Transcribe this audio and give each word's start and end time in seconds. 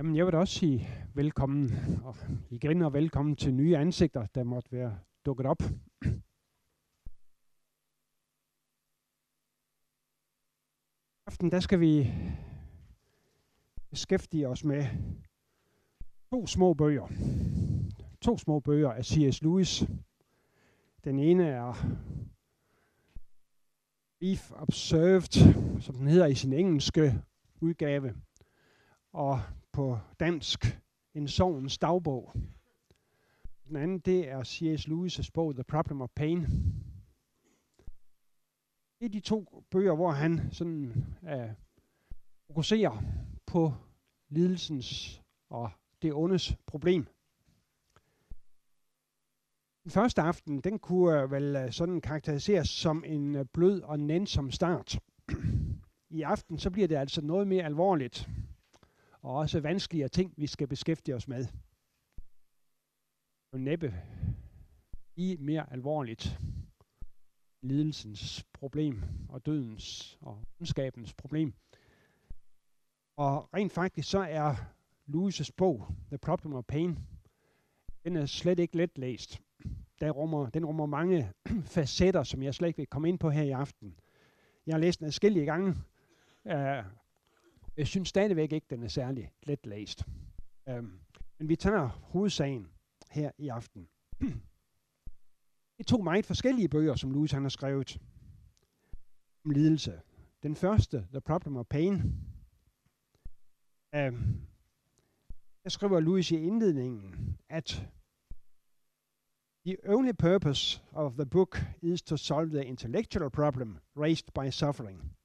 Jamen, 0.00 0.16
jeg 0.16 0.26
vil 0.26 0.32
da 0.32 0.38
også 0.38 0.54
sige 0.54 0.88
velkommen, 1.14 1.70
og 2.04 2.16
igen 2.50 2.82
og 2.82 2.92
velkommen 2.92 3.36
til 3.36 3.54
nye 3.54 3.76
ansigter, 3.76 4.26
der 4.34 4.44
måtte 4.44 4.72
være 4.72 4.98
dukket 5.26 5.46
op. 5.46 5.62
aften, 11.26 11.50
der 11.50 11.60
skal 11.60 11.80
vi 11.80 12.12
beskæftige 13.90 14.48
os 14.48 14.64
med 14.64 14.86
to 16.30 16.46
små 16.46 16.74
bøger. 16.74 17.08
To 18.20 18.38
små 18.38 18.60
bøger 18.60 18.92
af 18.92 19.04
C.S. 19.04 19.42
Lewis. 19.42 19.84
Den 21.04 21.18
ene 21.18 21.48
er 21.48 21.86
Beef 24.20 24.50
Observed, 24.52 25.54
som 25.80 25.94
den 25.94 26.06
hedder 26.06 26.26
i 26.26 26.34
sin 26.34 26.52
engelske 26.52 27.22
udgave, 27.60 28.14
og 29.12 29.40
på 29.72 29.98
dansk 30.20 30.80
En 31.14 31.28
sovens 31.28 31.78
dagbog. 31.78 32.32
Den 33.68 33.76
anden, 33.76 33.98
det 33.98 34.28
er 34.28 34.44
C.S. 34.44 34.86
Lewis' 34.88 35.30
bog 35.34 35.54
The 35.54 35.64
Problem 35.64 36.00
of 36.00 36.10
Pain. 36.16 36.40
Det 38.98 39.06
er 39.06 39.08
de 39.08 39.20
to 39.20 39.64
bøger, 39.70 39.94
hvor 39.94 40.10
han 40.10 40.52
sådan 40.52 41.06
øh, 41.24 41.50
fokuserer 42.46 43.02
på 43.46 43.72
lidelsens 44.28 45.22
og 45.48 45.70
det 46.02 46.14
ondes 46.14 46.56
problem. 46.66 47.06
Den 49.84 49.90
første 49.90 50.22
aften, 50.22 50.60
den 50.60 50.78
kunne 50.78 51.22
øh, 51.22 51.30
vel 51.30 51.56
øh, 51.56 51.72
sådan 51.72 52.00
karakteriseres 52.00 52.68
som 52.68 53.04
en 53.06 53.36
øh, 53.36 53.44
blød 53.52 53.82
og 53.82 54.00
nænsom 54.00 54.50
start. 54.50 55.00
I 56.10 56.22
aften 56.22 56.58
så 56.58 56.70
bliver 56.70 56.88
det 56.88 56.96
altså 56.96 57.22
noget 57.22 57.48
mere 57.48 57.64
alvorligt, 57.64 58.28
og 59.22 59.36
også 59.36 59.60
vanskeligere 59.60 60.08
ting, 60.08 60.34
vi 60.36 60.46
skal 60.46 60.68
beskæftige 60.68 61.14
os 61.14 61.28
med. 61.28 61.46
Og 63.52 63.60
næppe 63.60 63.94
i 65.16 65.36
mere 65.40 65.72
alvorligt 65.72 66.40
lidelsens 67.62 68.44
problem 68.52 69.02
og 69.28 69.46
dødens 69.46 70.18
og 70.20 70.44
ondskabens 70.60 71.14
problem. 71.14 71.54
Og 73.16 73.54
rent 73.54 73.72
faktisk 73.72 74.10
så 74.10 74.18
er 74.18 74.54
Lewis' 75.08 75.50
bog, 75.56 75.86
The 76.08 76.18
Problem 76.18 76.54
of 76.54 76.64
Pain, 76.64 76.98
den 78.04 78.16
er 78.16 78.26
slet 78.26 78.58
ikke 78.58 78.76
let 78.76 78.98
læst. 78.98 79.42
Den 80.00 80.10
rummer, 80.10 80.50
den 80.50 80.64
rummer 80.64 80.86
mange 80.86 81.32
facetter, 81.74 82.22
som 82.22 82.42
jeg 82.42 82.54
slet 82.54 82.68
ikke 82.68 82.76
vil 82.76 82.86
komme 82.86 83.08
ind 83.08 83.18
på 83.18 83.30
her 83.30 83.42
i 83.42 83.50
aften. 83.50 83.94
Jeg 84.66 84.74
har 84.74 84.80
læst 84.80 84.98
den 84.98 85.06
adskillige 85.06 85.46
gange. 85.46 85.74
Uh, 86.44 86.84
jeg 87.76 87.86
synes 87.86 88.08
stadigvæk 88.08 88.52
ikke, 88.52 88.66
den 88.70 88.82
er 88.82 88.88
særlig 88.88 89.32
let 89.42 89.66
læst. 89.66 90.04
Øhm, 90.68 91.00
men 91.38 91.48
vi 91.48 91.56
tager 91.56 91.88
hovedsagen 91.88 92.68
her 93.10 93.30
i 93.38 93.48
aften. 93.48 93.88
Det 95.78 95.86
er 95.86 95.96
to 95.96 96.02
meget 96.02 96.26
forskellige 96.26 96.68
bøger, 96.68 96.94
som 96.94 97.10
Louis 97.10 97.32
han 97.32 97.42
har 97.42 97.48
skrevet 97.48 97.98
om 99.44 99.50
lidelse. 99.50 100.00
Den 100.42 100.56
første, 100.56 101.06
The 101.10 101.20
Problem 101.20 101.56
of 101.56 101.66
Pain, 101.66 101.94
øhm, 103.94 104.46
der 105.64 105.70
skriver 105.70 106.00
Louis 106.00 106.30
i 106.30 106.36
indledningen, 106.36 107.36
at 107.48 107.90
The 109.66 109.76
only 109.88 110.12
purpose 110.12 110.80
of 110.92 111.16
the 111.16 111.26
book 111.26 111.60
is 111.82 112.02
to 112.02 112.16
solve 112.16 112.50
the 112.50 112.64
intellectual 112.64 113.30
problem 113.30 113.78
raised 113.96 114.32
by 114.34 114.50
suffering. 114.50 115.16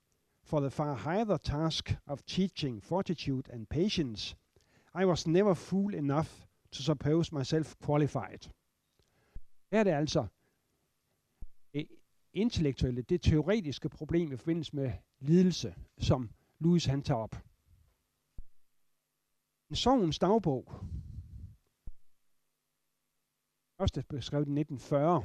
For 0.45 0.59
the 0.59 0.69
far 0.69 0.93
higher 0.93 1.37
task 1.37 1.95
of 2.05 2.23
teaching 2.27 2.83
fortitude 2.83 3.49
and 3.49 3.67
patience, 3.67 4.35
I 4.93 5.05
was 5.05 5.27
never 5.27 5.53
fool 5.55 5.95
enough 5.95 6.29
to 6.71 6.83
suppose 6.83 7.31
myself 7.31 7.75
qualified. 7.85 8.49
Her 9.71 9.79
er 9.79 9.83
det 9.83 9.91
altså 9.91 10.27
det 11.73 11.87
intellektuelle, 12.33 13.01
det 13.01 13.21
teoretiske 13.21 13.89
problem 13.89 14.31
i 14.31 14.37
forbindelse 14.37 14.75
med 14.75 14.91
lidelse, 15.19 15.75
som 15.97 16.29
Louis 16.59 16.85
han 16.85 17.01
tager 17.01 17.19
op. 17.19 17.35
En 19.69 19.75
sovens 19.75 20.19
dagbog, 20.19 20.73
første 23.77 24.03
beskrevet 24.09 24.47
i 24.47 24.59
1940, 24.59 25.23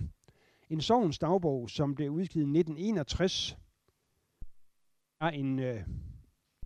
en 0.70 0.81
sovens 0.81 1.19
dagbog, 1.19 1.70
som 1.70 1.94
blev 1.94 2.10
udgivet 2.10 2.47
i 2.47 2.58
1961, 2.58 3.56
er 5.20 5.28
en 5.28 5.58
øh, 5.58 5.86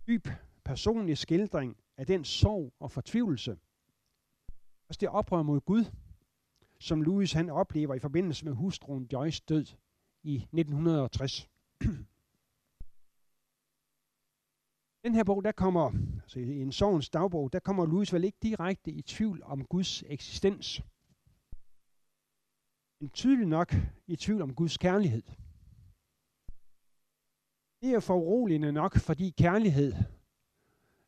dyb 0.07 0.27
personlig 0.63 1.17
skildring 1.17 1.77
af 1.97 2.07
den 2.07 2.23
sorg 2.23 2.73
og 2.79 2.91
fortvivlelse, 2.91 3.57
altså 4.89 4.97
det 4.99 5.09
oprør 5.09 5.41
mod 5.41 5.61
Gud, 5.61 5.85
som 6.79 7.01
Louis 7.01 7.33
han 7.33 7.49
oplever 7.49 7.93
i 7.93 7.99
forbindelse 7.99 8.45
med 8.45 8.53
hustruen 8.53 9.07
Joyce 9.13 9.43
død 9.49 9.65
i 10.23 10.35
1960. 10.35 11.49
Den 15.03 15.15
her 15.15 15.23
bog, 15.23 15.43
der 15.43 15.51
kommer, 15.51 15.91
altså 16.21 16.39
i 16.39 16.61
en 16.61 16.71
sorgens 16.71 17.09
dagbog, 17.09 17.53
der 17.53 17.59
kommer 17.59 17.85
Louis 17.85 18.13
vel 18.13 18.23
ikke 18.23 18.37
direkte 18.41 18.91
i 18.91 19.01
tvivl 19.01 19.43
om 19.43 19.65
Guds 19.65 20.03
eksistens. 20.07 20.81
Men 22.99 23.09
tydeligt 23.09 23.49
nok 23.49 23.75
i 24.07 24.15
tvivl 24.15 24.41
om 24.41 24.55
Guds 24.55 24.77
kærlighed. 24.77 25.23
Det 27.85 27.93
er 27.93 27.99
foruroligende 27.99 28.71
nok, 28.71 28.95
fordi 28.95 29.29
kærlighed 29.29 29.93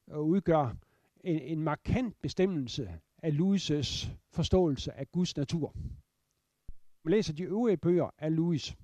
øh, 0.10 0.20
udgør 0.20 0.76
en, 1.24 1.40
en 1.40 1.64
markant 1.64 2.22
bestemmelse 2.22 3.00
af 3.18 3.32
Louis' 3.32 4.10
forståelse 4.32 4.94
af 4.94 5.12
Guds 5.12 5.38
natur. 5.38 5.74
Når 6.68 7.02
man 7.04 7.12
læser 7.12 7.34
de 7.34 7.44
øvrige 7.44 7.78
bøger 7.78 8.10
af 8.18 8.36
Louis, 8.36 8.78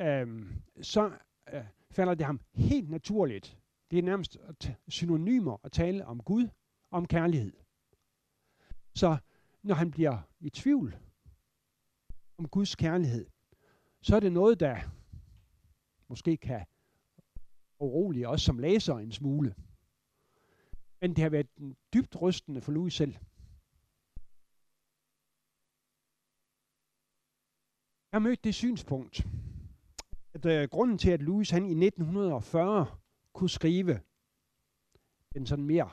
øh, 0.00 0.46
så 0.82 1.12
øh, 1.52 1.64
falder 1.90 2.14
det 2.14 2.26
ham 2.26 2.40
helt 2.54 2.90
naturligt. 2.90 3.58
Det 3.90 3.98
er 3.98 4.02
nærmest 4.02 4.38
synonymer 4.88 5.56
at 5.64 5.72
tale 5.72 6.06
om 6.06 6.22
Gud 6.22 6.48
om 6.90 7.06
kærlighed. 7.06 7.52
Så 8.94 9.16
når 9.62 9.74
han 9.74 9.90
bliver 9.90 10.18
i 10.40 10.50
tvivl 10.50 10.96
om 12.38 12.48
Guds 12.48 12.74
kærlighed, 12.74 13.26
så 14.02 14.16
er 14.16 14.20
det 14.20 14.32
noget, 14.32 14.60
der 14.60 14.76
måske 16.08 16.36
kan 16.36 16.64
urolige 17.82 18.28
også 18.28 18.44
som 18.44 18.58
læser 18.58 18.94
en 18.94 19.12
smule. 19.12 19.54
Men 21.00 21.10
det 21.10 21.22
har 21.22 21.28
været 21.30 21.48
dybt 21.94 22.22
rystende 22.22 22.60
for 22.60 22.72
Louis 22.72 22.94
selv. 22.94 23.14
Jeg 28.12 28.18
har 28.20 28.28
mødt 28.28 28.44
det 28.44 28.54
synspunkt, 28.54 29.26
at 30.34 30.46
øh, 30.46 30.68
grunden 30.68 30.98
til, 30.98 31.10
at 31.10 31.22
Louis 31.22 31.50
han 31.50 31.64
i 31.64 31.86
1940 31.86 32.86
kunne 33.32 33.50
skrive 33.50 34.00
den 35.34 35.46
sådan 35.46 35.64
mere 35.64 35.90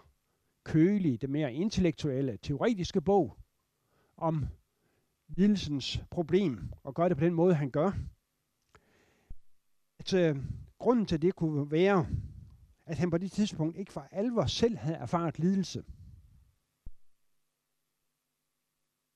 kølige, 0.64 1.18
det 1.18 1.30
mere 1.30 1.54
intellektuelle, 1.54 2.38
teoretiske 2.38 3.02
bog 3.02 3.38
om 4.18 4.46
lidelsens 5.28 6.02
problem, 6.12 6.74
og 6.84 6.96
gøre 6.96 7.10
det 7.10 7.18
på 7.18 7.24
den 7.24 7.34
måde, 7.34 7.54
han 7.54 7.72
gør, 7.72 7.92
at 10.00 10.14
øh, 10.14 10.36
grunden 10.80 11.06
til 11.06 11.22
det 11.22 11.36
kunne 11.36 11.72
være, 11.72 12.08
at 12.86 12.98
han 12.98 13.12
på 13.12 13.18
det 13.18 13.32
tidspunkt 13.32 13.78
ikke 13.78 13.94
for 13.94 14.08
alvor 14.12 14.46
selv 14.46 14.78
havde 14.78 14.98
erfaret 14.98 15.40
lidelse. 15.40 15.84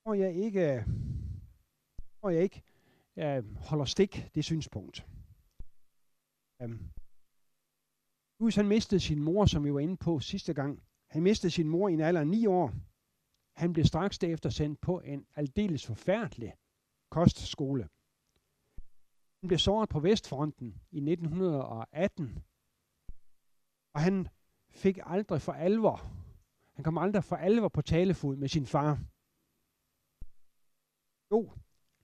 Og 0.06 0.20
jeg 0.20 0.34
ikke, 0.34 0.86
og 2.22 2.34
jeg 2.34 2.44
ikke 2.44 2.64
jeg 3.16 3.44
holder 3.56 3.86
stik 3.86 4.30
det 4.36 4.46
synspunkt. 4.46 5.08
Øhm. 6.62 6.72
Um, 6.72 6.90
Louis 8.40 8.56
han 8.56 8.68
mistede 8.68 9.00
sin 9.00 9.24
mor, 9.24 9.46
som 9.46 9.64
vi 9.64 9.74
var 9.74 9.80
inde 9.80 9.98
på 9.98 10.20
sidste 10.20 10.54
gang. 10.54 10.84
Han 11.10 11.24
mistede 11.24 11.52
sin 11.52 11.70
mor 11.70 11.90
i 11.90 11.94
en 11.94 12.02
alder 12.02 12.22
af 12.22 12.28
9 12.28 12.46
år. 12.46 12.74
Han 13.56 13.74
blev 13.74 13.86
straks 13.86 14.20
derefter 14.20 14.50
sendt 14.50 14.82
på 14.82 15.00
en 15.00 15.26
aldeles 15.36 15.86
forfærdelig 15.86 16.54
kostskole. 17.12 17.90
Han 19.44 19.48
blev 19.48 19.60
såret 19.60 19.90
på 19.90 20.00
Vestfronten 20.00 20.68
i 20.92 20.98
1918, 20.98 22.44
og 23.94 24.02
han 24.02 24.28
fik 24.70 25.00
aldrig 25.04 25.42
for 25.42 25.52
alvor, 25.52 25.98
han 26.76 26.84
kom 26.84 26.98
aldrig 26.98 27.24
for 27.24 27.36
alvor 27.36 27.68
på 27.68 27.82
talefod 27.82 28.36
med 28.36 28.48
sin 28.48 28.66
far. 28.66 28.92
Jo, 31.32 31.52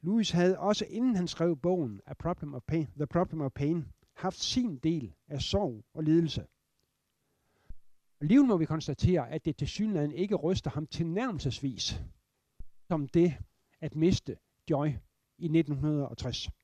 Louis 0.02 0.32
havde 0.32 0.60
også 0.60 0.86
inden 0.86 1.16
han 1.16 1.28
skrev 1.28 1.58
bogen 1.58 2.02
A 2.06 2.14
Problem 2.14 2.54
of 2.54 2.62
Pain, 2.68 2.88
The 2.96 3.08
Problem 3.08 3.42
of 3.42 3.52
Pain, 3.52 3.92
haft 4.14 4.40
sin 4.40 4.78
del 4.78 5.16
af 5.28 5.42
sorg 5.42 5.86
og 5.94 6.04
lidelse. 6.04 6.48
Livet 8.22 8.48
må 8.48 8.58
vi 8.58 8.66
konstatere, 8.66 9.30
at 9.30 9.46
det 9.46 9.58
til 9.58 9.68
synligheden 9.68 10.12
ikke 10.12 10.36
ryster 10.36 10.70
ham 10.72 10.88
til 10.88 11.08
nærmelsesvis 11.08 12.04
som 12.88 13.08
det 13.08 13.38
at 13.82 13.96
miste 13.96 14.38
Joy 14.70 14.88
i 15.38 15.46
1960. 15.46 16.59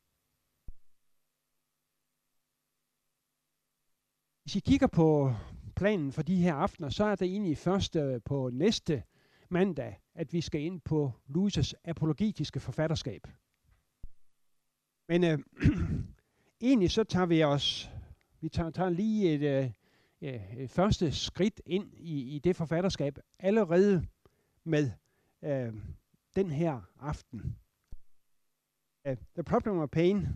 Hvis 4.46 4.56
I 4.56 4.60
kigger 4.60 4.88
på 4.88 5.34
planen 5.76 6.12
for 6.12 6.22
de 6.22 6.36
her 6.36 6.54
aftener, 6.54 6.90
så 6.90 7.04
er 7.04 7.16
det 7.16 7.28
egentlig 7.28 7.58
først 7.58 7.96
øh, 7.96 8.22
på 8.26 8.50
næste 8.54 9.04
mandag, 9.50 10.00
at 10.16 10.34
vi 10.34 10.42
skal 10.42 10.62
ind 10.62 10.82
på 10.82 11.12
Louis' 11.30 11.74
apologetiske 11.86 12.60
forfatterskab. 12.60 13.28
Men 15.08 15.24
øh, 15.24 15.40
egentlig 16.62 16.92
så 16.92 17.04
tager 17.04 17.26
vi 17.26 17.44
os, 17.44 17.90
vi 18.42 18.50
tager, 18.50 18.70
tager 18.70 18.90
lige 18.90 19.34
et, 19.34 19.72
øh, 20.22 20.58
et 20.58 20.70
første 20.70 21.12
skridt 21.12 21.62
ind 21.66 21.94
i, 21.94 22.36
i 22.36 22.40
det 22.40 22.56
forfatterskab 22.56 23.18
allerede 23.40 24.08
med 24.64 24.92
øh, 25.44 25.74
den 26.36 26.52
her 26.52 26.82
aften. 27.00 27.58
Uh, 29.10 29.16
The 29.36 29.44
Problem 29.44 29.78
of 29.78 29.90
Pain 29.90 30.28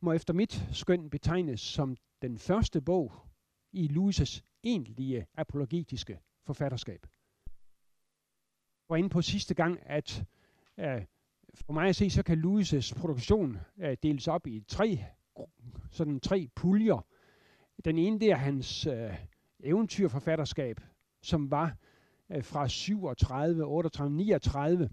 må 0.00 0.12
efter 0.12 0.34
mit 0.34 0.68
skøn 0.72 1.10
betegnes 1.10 1.60
som 1.60 1.96
den 2.22 2.38
første 2.38 2.80
bog 2.80 3.12
i 3.72 3.86
Louis' 3.86 4.40
egentlige 4.62 5.26
apologetiske 5.34 6.18
forfatterskab. 6.46 7.06
Jeg 7.46 8.88
var 8.88 8.96
inde 8.96 9.08
på 9.08 9.22
sidste 9.22 9.54
gang, 9.54 9.78
at 9.86 10.24
øh, 10.78 11.04
for 11.54 11.72
mig 11.72 11.88
at 11.88 11.96
se, 11.96 12.10
så 12.10 12.22
kan 12.22 12.38
Louis' 12.38 13.00
produktion 13.00 13.58
øh, 13.78 13.96
deles 14.02 14.28
op 14.28 14.46
i 14.46 14.64
tre, 14.68 15.04
sådan 15.90 16.20
tre 16.20 16.48
puljer. 16.54 17.06
Den 17.84 17.98
ene, 17.98 18.20
det 18.20 18.30
er 18.30 18.36
hans 18.36 18.86
øh, 18.86 19.14
eventyrforfatterskab, 19.60 20.80
som 21.22 21.50
var 21.50 21.76
øh, 22.30 22.44
fra 22.44 22.68
37, 22.68 23.64
38, 23.64 24.10
39 24.16 24.90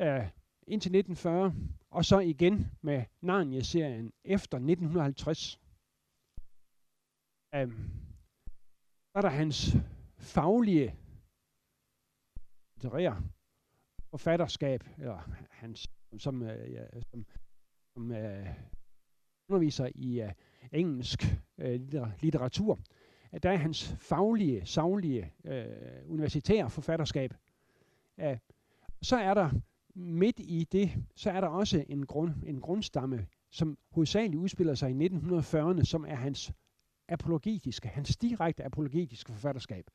øh, 0.00 0.28
indtil 0.66 0.96
1940, 0.96 1.54
og 1.90 2.04
så 2.04 2.18
igen 2.18 2.70
med 2.82 3.04
Narnia-serien 3.20 4.12
efter 4.24 4.56
1950. 4.56 5.61
Um, 7.56 7.90
så 9.12 9.18
er 9.18 9.20
der 9.20 9.28
hans 9.28 9.76
faglige 10.18 10.94
litterære 12.76 13.22
forfatterskab, 14.10 14.84
eller 14.98 15.18
hans, 15.50 15.90
som, 16.18 16.42
øh, 16.42 16.72
ja, 16.72 17.00
som, 17.10 17.26
som 17.94 18.12
øh, 18.12 18.46
underviser 19.48 19.88
i 19.94 20.20
øh, 20.20 20.32
engelsk 20.72 21.22
øh, 21.58 21.80
litteratur. 22.20 22.78
Øh, 23.32 23.40
der 23.42 23.50
er 23.50 23.56
hans 23.56 23.96
faglige, 24.00 24.66
savlige, 24.66 25.32
øh, 25.44 25.66
universitære 26.06 26.70
forfatterskab. 26.70 27.34
Øh, 28.20 28.38
så 29.02 29.16
er 29.16 29.34
der 29.34 29.50
midt 29.94 30.38
i 30.38 30.68
det, 30.72 30.90
så 31.16 31.30
er 31.30 31.40
der 31.40 31.48
også 31.48 31.84
en, 31.88 32.06
grund, 32.06 32.34
en 32.46 32.60
grundstamme, 32.60 33.26
som 33.50 33.78
hovedsageligt 33.90 34.40
udspiller 34.40 34.74
sig 34.74 34.90
i 34.90 35.06
1940'erne, 35.06 35.84
som 35.84 36.04
er 36.04 36.14
hans 36.14 36.52
apologetiske, 37.12 37.88
hans 37.88 38.16
direkte 38.16 38.64
apologetiske 38.64 39.32
forfatterskab. 39.32 39.90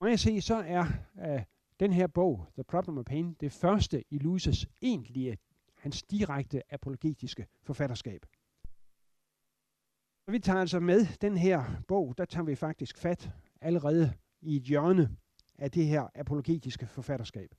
Må 0.00 0.06
jeg 0.06 0.20
se, 0.20 0.40
så 0.40 0.54
er 0.54 0.84
øh, 1.18 1.42
den 1.80 1.92
her 1.92 2.06
bog, 2.06 2.46
The 2.54 2.64
Problem 2.64 2.98
of 2.98 3.04
Pain, 3.04 3.34
det 3.34 3.52
første 3.52 4.04
i 4.10 4.16
Louis' 4.16 4.64
egentlige, 4.82 5.38
hans 5.74 6.02
direkte 6.02 6.74
apologetiske 6.74 7.46
forfatterskab. 7.62 8.26
Og 10.26 10.32
vi 10.32 10.38
tager 10.38 10.60
altså 10.60 10.80
med 10.80 11.06
den 11.20 11.36
her 11.36 11.82
bog, 11.88 12.18
der 12.18 12.24
tager 12.24 12.44
vi 12.44 12.54
faktisk 12.54 12.98
fat 12.98 13.30
allerede 13.60 14.12
i 14.40 14.56
et 14.56 14.62
hjørne 14.62 15.16
af 15.58 15.70
det 15.70 15.86
her 15.86 16.08
apologetiske 16.14 16.86
forfatterskab. 16.86 17.54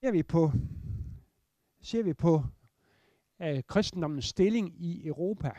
Ser 0.00 0.12
vi 0.12 0.22
på, 0.22 0.50
ser 1.82 2.02
vi 2.02 2.14
på 2.14 2.42
af 3.38 3.66
kristendommens 3.66 4.24
stilling 4.24 4.82
i 4.82 5.06
Europa 5.06 5.50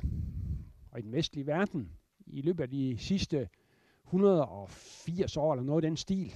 og 0.92 1.00
i 1.00 1.02
den 1.02 1.12
vestlige 1.12 1.48
verden 1.48 1.92
i 2.28 2.42
løbet 2.42 2.64
af 2.64 2.70
de 2.70 2.98
sidste 2.98 3.50
180 4.06 5.38
år, 5.38 5.54
eller 5.54 5.64
noget 5.64 5.84
af 5.84 5.90
den 5.90 5.98
stil. 5.98 6.34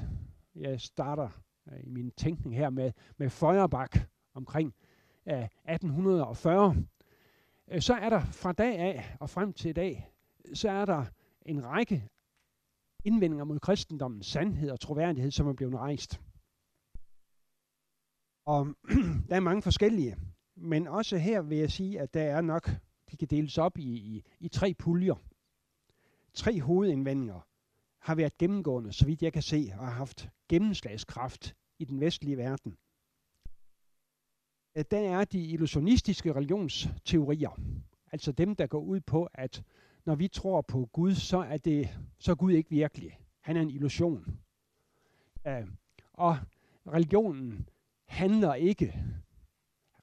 Jeg 0.55 0.81
starter 0.81 1.29
uh, 1.65 1.79
i 1.83 1.89
min 1.89 2.11
tænkning 2.11 2.55
her 2.55 2.69
med, 2.69 2.91
med 3.17 3.29
Feuerbach 3.29 4.05
omkring 4.33 4.73
uh, 5.25 5.33
1840. 5.33 6.67
Uh, 6.67 7.79
så 7.79 7.93
er 7.93 8.09
der 8.09 8.21
fra 8.21 8.51
dag 8.51 8.77
af 8.79 9.15
og 9.19 9.29
frem 9.29 9.53
til 9.53 9.69
i 9.69 9.73
dag, 9.73 10.11
så 10.53 10.69
er 10.69 10.85
der 10.85 11.05
en 11.45 11.65
række 11.65 12.09
indvendinger 13.03 13.45
mod 13.45 13.59
kristendommens 13.59 14.25
sandhed 14.27 14.69
og 14.69 14.79
troværdighed, 14.79 15.31
som 15.31 15.47
er 15.47 15.53
blevet 15.53 15.75
rejst. 15.75 16.21
Og 18.45 18.67
der 19.29 19.35
er 19.35 19.39
mange 19.39 19.61
forskellige, 19.61 20.17
men 20.61 20.87
også 20.87 21.17
her 21.17 21.41
vil 21.41 21.57
jeg 21.57 21.71
sige, 21.71 21.99
at 21.99 22.13
der 22.13 22.21
er 22.21 22.41
nok, 22.41 22.69
de 23.11 23.17
kan 23.17 23.27
deles 23.27 23.57
op 23.57 23.77
i, 23.77 23.83
i, 23.83 24.23
i 24.39 24.47
tre 24.47 24.73
puljer. 24.73 25.15
Tre 26.33 26.61
hovedindvendinger 26.61 27.47
har 27.99 28.15
været 28.15 28.37
gennemgående, 28.37 28.93
så 28.93 29.05
vidt 29.05 29.21
jeg 29.21 29.33
kan 29.33 29.41
se, 29.41 29.71
og 29.77 29.87
har 29.87 29.93
haft 29.93 30.29
gennemslagskraft 30.49 31.55
i 31.79 31.85
den 31.85 31.99
vestlige 31.99 32.37
verden. 32.37 32.77
Der 34.91 34.99
er 34.99 35.25
de 35.25 35.43
illusionistiske 35.43 36.35
religionsteorier, 36.35 37.59
altså 38.11 38.31
dem, 38.31 38.55
der 38.55 38.67
går 38.67 38.79
ud 38.79 38.99
på, 38.99 39.29
at 39.33 39.63
når 40.05 40.15
vi 40.15 40.27
tror 40.27 40.61
på 40.61 40.89
Gud, 40.93 41.13
så 41.15 41.37
er, 41.37 41.57
det, 41.57 41.99
så 42.19 42.31
er 42.31 42.35
Gud 42.35 42.51
ikke 42.51 42.69
virkelig. 42.69 43.19
Han 43.39 43.57
er 43.57 43.61
en 43.61 43.69
illusion. 43.69 44.39
Uh, 45.45 45.67
og 46.13 46.37
religionen 46.87 47.69
handler 48.05 48.53
ikke. 48.53 49.05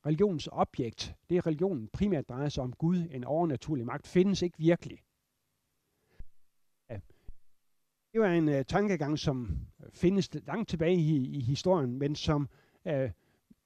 Religionens 0.07 0.49
objekt, 0.53 1.17
det 1.31 1.37
er 1.37 1.47
religionen 1.47 1.89
primært 1.89 2.29
drejer 2.29 2.49
sig 2.49 2.63
om 2.63 2.73
Gud, 2.73 3.09
en 3.11 3.25
overnaturlig 3.25 3.87
magt, 3.87 4.07
findes 4.07 4.43
ikke 4.43 4.59
virkelig. 4.59 4.99
Det 8.13 8.21
var 8.21 8.31
en 8.31 8.49
uh, 8.49 8.63
tankegang, 8.69 9.19
som 9.19 9.67
øh, 9.85 9.91
findes 9.93 10.31
langt 10.35 10.69
tilbage 10.69 10.97
i, 10.97 11.37
i 11.37 11.41
historien, 11.41 11.99
men 11.99 12.15
som 12.15 12.49
uh, 12.85 13.11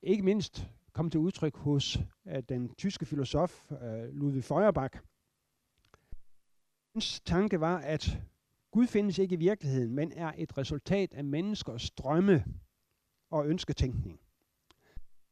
ikke 0.02 0.22
mindst 0.22 0.68
kom 0.92 1.10
til 1.10 1.20
udtryk 1.20 1.56
hos 1.56 1.96
uh, 2.24 2.38
den 2.48 2.74
tyske 2.74 3.06
filosof 3.06 3.70
uh, 3.70 3.78
Ludwig 4.12 4.44
Feuerbach. 4.44 4.98
Hans 6.94 7.20
tanke 7.20 7.60
var, 7.60 7.78
at 7.78 8.22
Gud 8.70 8.86
findes 8.86 9.18
ikke 9.18 9.34
i 9.34 9.38
virkeligheden, 9.38 9.94
men 9.94 10.12
er 10.12 10.32
et 10.36 10.58
resultat 10.58 11.14
af 11.14 11.24
menneskers 11.24 11.90
drømme 11.90 12.44
og 13.30 13.48
ønsketænkning. 13.48 14.20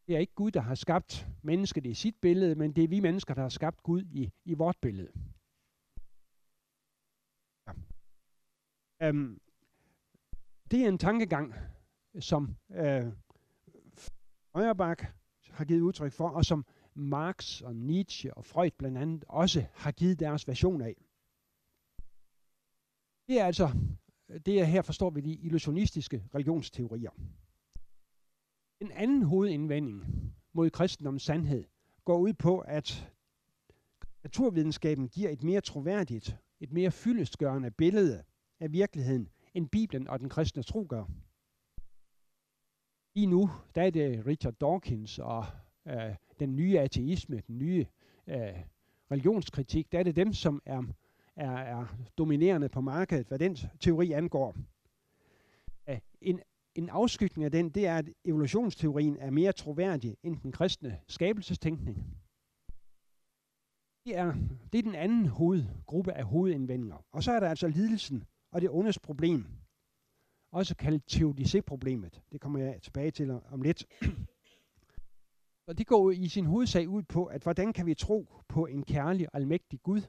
Det 0.08 0.16
er 0.16 0.20
ikke 0.20 0.34
Gud, 0.34 0.50
der 0.50 0.60
har 0.60 0.74
skabt 0.74 1.28
mennesket 1.42 1.86
i 1.86 1.94
sit 1.94 2.16
billede, 2.20 2.54
men 2.54 2.72
det 2.72 2.84
er 2.84 2.88
vi 2.88 3.00
mennesker, 3.00 3.34
der 3.34 3.42
har 3.42 3.48
skabt 3.48 3.82
Gud 3.82 4.02
i, 4.02 4.32
i 4.44 4.54
vort 4.54 4.76
billede. 4.82 5.12
Ja. 9.00 9.10
Um, 9.10 9.40
det 10.70 10.84
er 10.84 10.88
en 10.88 10.98
tankegang, 10.98 11.54
som 12.20 12.56
uh, 12.68 13.12
Feuerbach 14.52 15.04
har 15.50 15.64
givet 15.64 15.80
udtryk 15.80 16.12
for, 16.12 16.28
og 16.28 16.44
som 16.44 16.64
Marx 16.94 17.62
og 17.62 17.76
Nietzsche 17.76 18.34
og 18.34 18.44
Freud 18.44 18.70
blandt 18.78 18.98
andet 18.98 19.24
også 19.28 19.66
har 19.74 19.92
givet 19.92 20.20
deres 20.20 20.48
version 20.48 20.80
af. 20.80 20.96
Det 23.26 23.40
er 23.40 23.44
altså, 23.44 23.68
det 24.46 24.60
er 24.60 24.64
her 24.64 24.82
forstår 24.82 25.10
vi 25.10 25.20
de 25.20 25.32
illusionistiske 25.32 26.24
religionsteorier. 26.34 27.10
En 28.80 28.92
anden 28.92 29.22
hovedindvending 29.22 30.04
mod 30.52 30.70
kristendommens 30.70 31.22
sandhed 31.22 31.64
går 32.04 32.18
ud 32.18 32.32
på, 32.32 32.58
at 32.58 33.12
naturvidenskaben 34.22 35.08
giver 35.08 35.30
et 35.30 35.42
mere 35.42 35.60
troværdigt, 35.60 36.36
et 36.60 36.72
mere 36.72 36.90
fyldestgørende 36.90 37.70
billede 37.70 38.24
af 38.60 38.72
virkeligheden, 38.72 39.28
end 39.54 39.68
Bibelen 39.68 40.08
og 40.08 40.20
den 40.20 40.28
kristne 40.28 40.62
tro 40.62 40.86
gør. 40.88 41.04
I 43.14 43.26
nu, 43.26 43.50
der 43.74 43.82
er 43.82 43.90
det 43.90 44.26
Richard 44.26 44.54
Dawkins 44.54 45.18
og 45.18 45.46
øh, 45.86 46.14
den 46.40 46.56
nye 46.56 46.78
ateisme, 46.78 47.42
den 47.46 47.58
nye 47.58 47.86
øh, 48.26 48.62
religionskritik, 49.10 49.92
der 49.92 49.98
er 49.98 50.02
det 50.02 50.16
dem, 50.16 50.32
som 50.32 50.62
er, 50.66 50.82
er, 51.36 51.50
er 51.50 51.86
dominerende 52.18 52.68
på 52.68 52.80
markedet, 52.80 53.26
hvad 53.26 53.38
den 53.38 53.56
teori 53.80 54.12
angår. 54.12 54.56
Øh, 55.88 55.98
en 56.20 56.40
en 56.78 56.88
afskygning 56.88 57.44
af 57.44 57.50
den, 57.50 57.70
det 57.70 57.86
er, 57.86 57.96
at 57.96 58.08
evolutionsteorien 58.24 59.16
er 59.16 59.30
mere 59.30 59.52
troværdig 59.52 60.16
end 60.22 60.40
den 60.40 60.52
kristne 60.52 61.00
skabelsestænkning. 61.08 61.96
Det 64.04 64.16
er, 64.16 64.34
det 64.72 64.78
er 64.78 64.82
den 64.82 64.94
anden 64.94 65.26
hovedgruppe 65.26 66.12
af 66.12 66.24
hovedindvendinger. 66.24 67.06
Og 67.12 67.22
så 67.22 67.32
er 67.32 67.40
der 67.40 67.48
altså 67.48 67.68
lidelsen 67.68 68.24
og 68.52 68.60
det 68.60 68.70
ondes 68.70 68.98
problem. 68.98 69.46
Også 70.52 70.76
kaldet 70.76 71.02
teodicé-problemet. 71.12 72.22
Det 72.32 72.40
kommer 72.40 72.58
jeg 72.58 72.82
tilbage 72.82 73.10
til 73.10 73.30
om 73.30 73.62
lidt. 73.62 73.84
Og 75.66 75.78
det 75.78 75.86
går 75.86 76.10
i 76.10 76.28
sin 76.28 76.46
hovedsag 76.46 76.88
ud 76.88 77.02
på, 77.02 77.24
at 77.24 77.42
hvordan 77.42 77.72
kan 77.72 77.86
vi 77.86 77.94
tro 77.94 78.26
på 78.48 78.66
en 78.66 78.84
kærlig, 78.84 79.28
almægtig 79.32 79.82
Gud, 79.82 80.02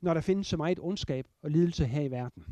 når 0.00 0.14
der 0.14 0.20
findes 0.20 0.46
så 0.46 0.56
meget 0.56 0.78
ondskab 0.78 1.28
og 1.42 1.50
lidelse 1.50 1.86
her 1.86 2.02
i 2.02 2.10
verden. 2.10 2.44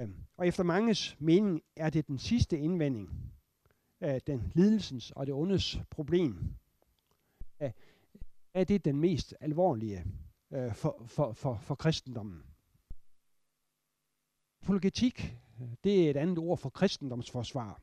Øhm, 0.00 0.14
og 0.36 0.46
efter 0.46 0.62
manges 0.62 1.16
mening 1.20 1.62
er 1.76 1.90
det 1.90 2.06
den 2.06 2.18
sidste 2.18 2.58
indvending, 2.58 3.32
den 4.26 4.52
lidelsens 4.54 5.10
og 5.10 5.26
det 5.26 5.34
ondes 5.34 5.78
problem, 5.90 6.54
er 8.54 8.64
det 8.64 8.84
den 8.84 9.00
mest 9.00 9.34
alvorlige 9.40 10.04
øh, 10.50 10.74
for, 10.74 11.04
for, 11.06 11.32
for, 11.32 11.58
for 11.58 11.74
kristendommen. 11.74 12.42
Apologetik, 14.62 15.36
det 15.84 16.06
er 16.06 16.10
et 16.10 16.16
andet 16.16 16.38
ord 16.38 16.58
for 16.58 16.70
kristendomsforsvar. 16.70 17.80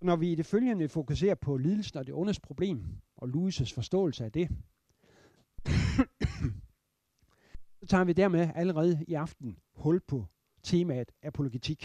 Når 0.00 0.16
vi 0.16 0.32
i 0.32 0.34
det 0.34 0.46
følgende 0.46 0.88
fokuserer 0.88 1.34
på 1.34 1.56
lidelsen 1.56 1.98
og 1.98 2.06
det 2.06 2.14
ondes 2.14 2.40
problem, 2.40 2.84
og 3.16 3.28
Louis' 3.28 3.74
forståelse 3.74 4.24
af 4.24 4.32
det, 4.32 4.48
så 7.80 7.86
tager 7.88 8.04
vi 8.04 8.12
dermed 8.12 8.50
allerede 8.54 9.04
i 9.08 9.14
aften 9.14 9.58
hul 9.74 10.00
på 10.00 10.26
temaet 10.70 11.10
apologetik. 11.22 11.80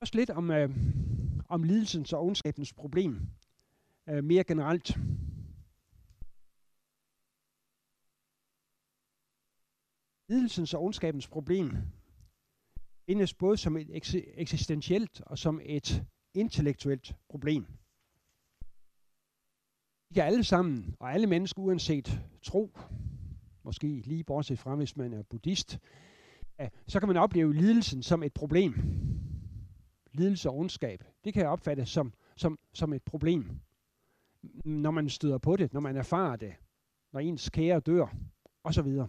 Først 0.00 0.14
lidt 0.14 0.30
om, 0.30 0.50
øh, 0.50 0.70
om 1.48 1.62
lidelsens 1.62 2.12
og 2.12 2.24
ondskabens 2.26 2.72
problem 2.72 3.12
øh, 4.08 4.24
mere 4.24 4.44
generelt. 4.44 4.88
Lidelsens 10.28 10.74
og 10.74 10.82
ondskabens 10.82 11.28
problem 11.28 11.68
findes 13.06 13.34
både 13.34 13.56
som 13.56 13.76
et 13.76 13.90
eksistentielt 14.44 15.20
og 15.20 15.38
som 15.38 15.60
et 15.62 15.88
intellektuelt 16.34 17.16
problem. 17.28 17.83
Vi 20.14 20.16
kan 20.16 20.26
alle 20.26 20.44
sammen, 20.44 20.94
og 21.00 21.12
alle 21.12 21.26
mennesker 21.26 21.62
uanset 21.62 22.20
tro, 22.42 22.78
måske 23.62 23.86
lige 23.86 24.24
bortset 24.24 24.58
fra, 24.58 24.74
hvis 24.74 24.96
man 24.96 25.12
er 25.12 25.22
buddhist, 25.22 25.78
så 26.86 27.00
kan 27.00 27.08
man 27.08 27.16
opleve 27.16 27.54
lidelsen 27.54 28.02
som 28.02 28.22
et 28.22 28.32
problem. 28.32 28.74
Lidelse 30.12 30.50
og 30.50 30.56
ondskab, 30.56 31.04
det 31.24 31.34
kan 31.34 31.46
opfattes 31.46 31.88
som, 31.88 32.12
som, 32.36 32.58
som 32.72 32.92
et 32.92 33.02
problem, 33.02 33.60
når 34.64 34.90
man 34.90 35.08
støder 35.08 35.38
på 35.38 35.56
det, 35.56 35.72
når 35.72 35.80
man 35.80 35.96
erfarer 35.96 36.36
det, 36.36 36.54
når 37.12 37.20
ens 37.20 37.50
kære 37.50 37.80
dør, 37.80 38.16
osv. 38.64 38.86
Det 38.86 39.08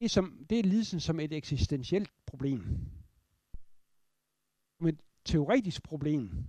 er, 0.00 0.08
som, 0.08 0.46
det 0.50 0.58
er 0.58 0.62
lidelsen 0.62 1.00
som 1.00 1.20
et 1.20 1.32
eksistentielt 1.32 2.10
problem. 2.26 2.60
Som 4.78 4.86
et 4.86 5.00
teoretisk 5.24 5.82
problem, 5.82 6.46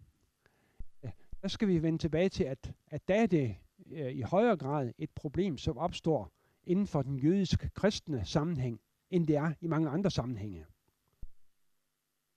der 1.42 1.48
skal 1.48 1.68
vi 1.68 1.82
vende 1.82 1.98
tilbage 1.98 2.30
til, 2.30 2.44
at, 2.44 2.74
at 2.88 3.08
der 3.08 3.16
er 3.16 3.26
det 3.26 3.56
øh, 3.92 4.12
i 4.12 4.22
højere 4.22 4.58
grad 4.58 4.94
et 4.98 5.10
problem, 5.16 5.58
som 5.58 5.78
opstår 5.78 6.32
inden 6.64 6.88
for 6.88 7.02
den 7.02 7.20
jødisk-kristne 7.20 8.26
sammenhæng, 8.26 8.82
end 9.10 9.28
det 9.28 9.36
er 9.36 9.54
i 9.62 9.68
mange 9.68 9.90
andre 9.90 10.12
sammenhænge. 10.12 10.66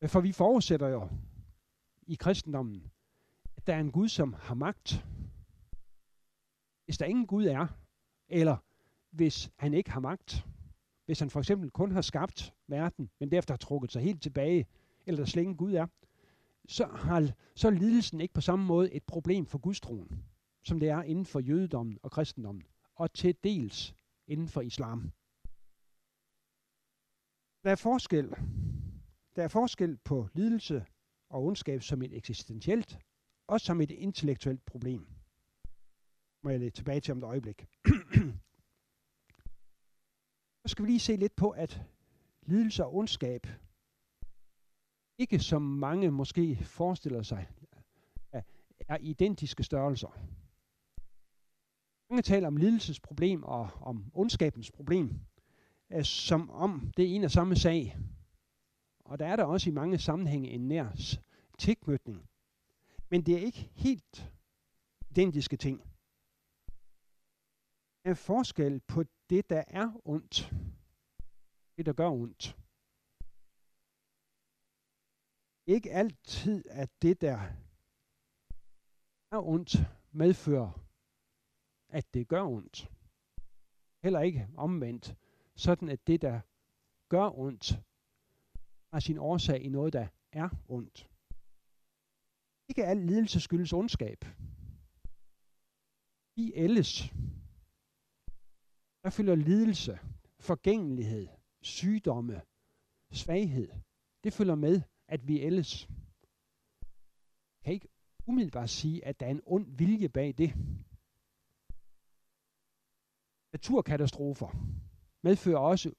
Øh, 0.03 0.09
for 0.09 0.21
vi 0.21 0.33
forudsætter 0.33 0.89
jo 0.89 1.09
i 2.07 2.15
kristendommen, 2.15 2.91
at 3.57 3.67
der 3.67 3.75
er 3.75 3.81
en 3.81 3.93
Gud, 3.93 4.09
som 4.09 4.33
har 4.33 4.55
magt. 4.55 5.05
Hvis 6.85 6.99
der 6.99 7.07
ingen 7.07 7.27
Gud 7.27 7.45
er, 7.47 7.67
eller 8.29 8.57
hvis 9.11 9.51
han 9.57 9.75
ikke 9.75 9.91
har 9.91 10.01
magt, 10.01 10.47
hvis 11.07 11.21
han 11.21 11.31
for 11.31 11.41
eksempel 11.41 11.71
kun 11.71 11.93
har 11.93 12.01
skabt 12.01 12.55
verden, 12.67 13.11
men 13.21 13.31
derefter 13.31 13.55
har 13.55 13.59
trukket 13.59 13.93
sig 13.93 14.03
helt 14.03 14.23
tilbage, 14.23 14.67
eller 15.07 15.19
der 15.19 15.25
slet 15.25 15.43
ingen 15.43 15.57
Gud 15.57 15.73
er, 15.73 15.87
så, 16.71 16.87
har, 16.87 17.33
så 17.55 17.69
er 17.69 17.73
lidelsen 17.73 18.21
ikke 18.21 18.35
på 18.35 18.41
samme 18.41 18.65
måde 18.65 18.93
et 18.93 19.05
problem 19.05 19.47
for 19.47 19.59
gudstroen, 19.59 20.25
som 20.65 20.81
det 20.81 20.89
er 20.89 21.03
inden 21.03 21.27
for 21.27 21.41
jødedommen 21.41 21.99
og 22.03 22.11
kristendommen, 22.11 22.63
og 22.95 23.13
til 23.13 23.37
dels 23.45 23.95
inden 24.27 24.49
for 24.49 24.61
islam. 24.61 25.13
Der 27.65 27.71
er 27.71 27.77
forskel. 27.77 28.29
Der 29.37 29.43
er 29.43 29.49
forskel 29.49 29.97
på 29.97 30.29
lidelse 30.35 30.87
og 31.29 31.45
ondskab 31.45 31.83
som 31.83 32.03
et 32.03 32.17
eksistentielt, 32.17 32.99
og 33.47 33.61
som 33.61 33.81
et 33.81 33.91
intellektuelt 33.91 34.67
problem. 34.67 35.07
Må 36.43 36.51
jeg 36.51 36.61
lidt 36.61 36.75
tilbage 36.75 37.01
til 37.01 37.13
om 37.13 37.19
et 37.19 37.25
øjeblik. 37.25 37.67
Så 40.63 40.69
skal 40.69 40.85
vi 40.85 40.91
lige 40.91 41.01
se 41.01 41.17
lidt 41.17 41.37
på, 41.37 41.51
at 41.51 41.83
lidelse 42.43 42.85
og 42.85 42.95
ondskab 42.95 43.47
ikke 45.21 45.39
som 45.39 45.63
mange 45.63 46.11
måske 46.11 46.65
forestiller 46.65 47.23
sig, 47.23 47.49
er 48.89 48.97
identiske 49.01 49.63
størrelser. 49.63 50.09
Mange 52.11 52.23
taler 52.23 52.47
om 52.47 52.57
lidelsesproblem 52.57 53.43
og 53.43 53.69
om 53.81 54.11
ondskabens 54.15 54.71
problem, 54.71 55.21
øh, 55.93 56.05
som 56.05 56.51
om 56.51 56.93
det 56.97 57.05
er 57.05 57.09
en 57.09 57.25
og 57.25 57.31
samme 57.31 57.57
sag. 57.57 57.97
Og 59.05 59.19
der 59.19 59.27
er 59.27 59.37
der 59.37 59.45
også 59.45 59.71
i 59.71 59.73
mange 59.73 59.99
sammenhænge 59.99 60.51
en 60.51 60.69
nær 60.69 60.89
tilknytning. 61.59 62.29
Men 63.09 63.23
det 63.27 63.35
er 63.35 63.41
ikke 63.41 63.71
helt 63.75 64.33
identiske 65.11 65.57
ting. 65.57 65.83
Der 68.05 68.11
er 68.11 68.15
forskel 68.15 68.81
på 68.81 69.05
det, 69.31 69.51
der 69.51 69.65
er 69.67 70.01
ondt, 70.05 70.53
det, 71.77 71.87
der 71.87 71.93
gør 71.93 72.11
ondt 72.11 72.57
ikke 75.71 75.91
altid, 75.91 76.65
at 76.69 76.91
det, 77.03 77.21
der 77.21 77.39
er 79.33 79.39
ondt, 79.39 79.77
medfører, 80.13 80.87
at 81.89 82.15
det 82.15 82.29
gør 82.29 82.43
ondt. 82.43 82.91
Heller 84.03 84.21
ikke 84.21 84.49
omvendt, 84.57 85.15
sådan 85.57 85.89
at 85.89 86.07
det, 86.07 86.23
der 86.23 86.41
gør 87.09 87.39
ondt, 87.39 87.73
har 88.93 89.01
sin 89.01 89.19
årsag 89.19 89.63
i 89.63 89.69
noget, 89.69 89.93
der 89.93 90.09
er 90.33 90.49
ondt. 90.69 91.11
Ikke 92.69 92.85
al 92.85 92.97
lidelse 92.97 93.41
skyldes 93.41 93.73
ondskab. 93.73 94.25
I 96.37 96.53
ellers, 96.55 97.03
der 99.03 99.11
følger 99.11 99.35
lidelse, 99.35 99.99
forgængelighed, 100.41 101.29
sygdomme, 101.63 102.43
svaghed. 103.13 103.69
Det 104.25 104.33
følger 104.33 104.55
med 104.55 104.83
at 105.11 105.29
vi 105.29 105.41
ellers 105.41 105.89
kan 107.65 107.73
ikke 107.73 107.89
umiddelbart 108.27 108.71
sige, 108.71 109.05
at 109.05 109.21
der 109.21 109.27
er 109.27 109.31
en 109.31 109.43
ond 109.47 109.77
vilje 109.77 110.09
bag 110.09 110.35
det. 110.39 110.55
Naturkatastrofer 113.53 114.49
medfører 115.23 115.59
også 115.59 115.93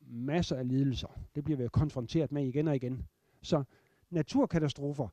masser 0.00 0.56
af 0.56 0.68
lidelser. 0.68 1.20
Det 1.34 1.44
bliver 1.44 1.56
vi 1.56 1.68
konfronteret 1.68 2.32
med 2.32 2.46
igen 2.46 2.68
og 2.68 2.76
igen. 2.76 3.08
Så 3.42 3.64
naturkatastrofer 4.10 5.08